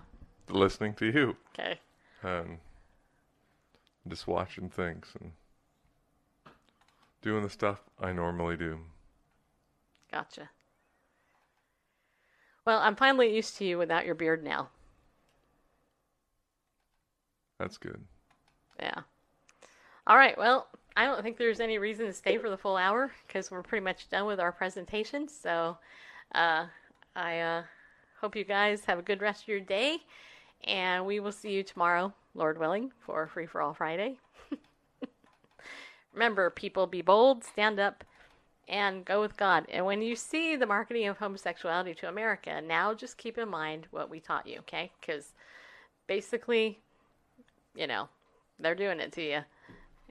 [0.49, 1.37] Listening to you.
[1.59, 1.79] Okay.
[2.23, 2.59] Um,
[4.09, 5.33] just watching things and
[7.21, 8.79] doing the stuff I normally do.
[10.11, 10.51] Gotcha.
[12.67, 14.69] Well, I'm finally used to you without your beard now.
[17.59, 18.03] That's good.
[18.81, 19.03] Yeah.
[20.07, 20.37] All right.
[20.37, 23.63] Well, I don't think there's any reason to stay for the full hour because we're
[23.63, 25.29] pretty much done with our presentation.
[25.29, 25.79] So
[26.35, 26.67] uh,
[27.15, 27.63] I uh,
[28.21, 29.99] hope you guys have a good rest of your day.
[30.65, 34.19] And we will see you tomorrow, Lord willing, for Free for All Friday.
[36.13, 38.05] Remember, people, be bold, stand up,
[38.73, 39.67] and go with God.
[39.71, 43.87] And when you see the marketing of homosexuality to America, now just keep in mind
[43.91, 44.91] what we taught you, okay?
[44.99, 45.35] Because
[46.07, 46.81] basically,
[47.77, 48.09] you know,
[48.59, 49.41] they're doing it to you.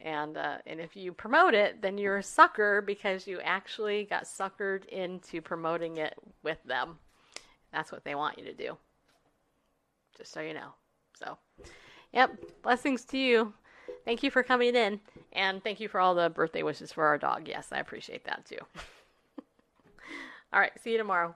[0.03, 4.23] And uh, and if you promote it, then you're a sucker because you actually got
[4.23, 6.97] suckered into promoting it with them.
[7.71, 8.77] That's what they want you to do.
[10.17, 10.69] Just so you know.
[11.19, 11.37] So,
[12.13, 12.35] yep.
[12.63, 13.53] Blessings to you.
[14.05, 14.99] Thank you for coming in,
[15.33, 17.47] and thank you for all the birthday wishes for our dog.
[17.47, 18.57] Yes, I appreciate that too.
[20.53, 20.71] all right.
[20.83, 21.35] See you tomorrow.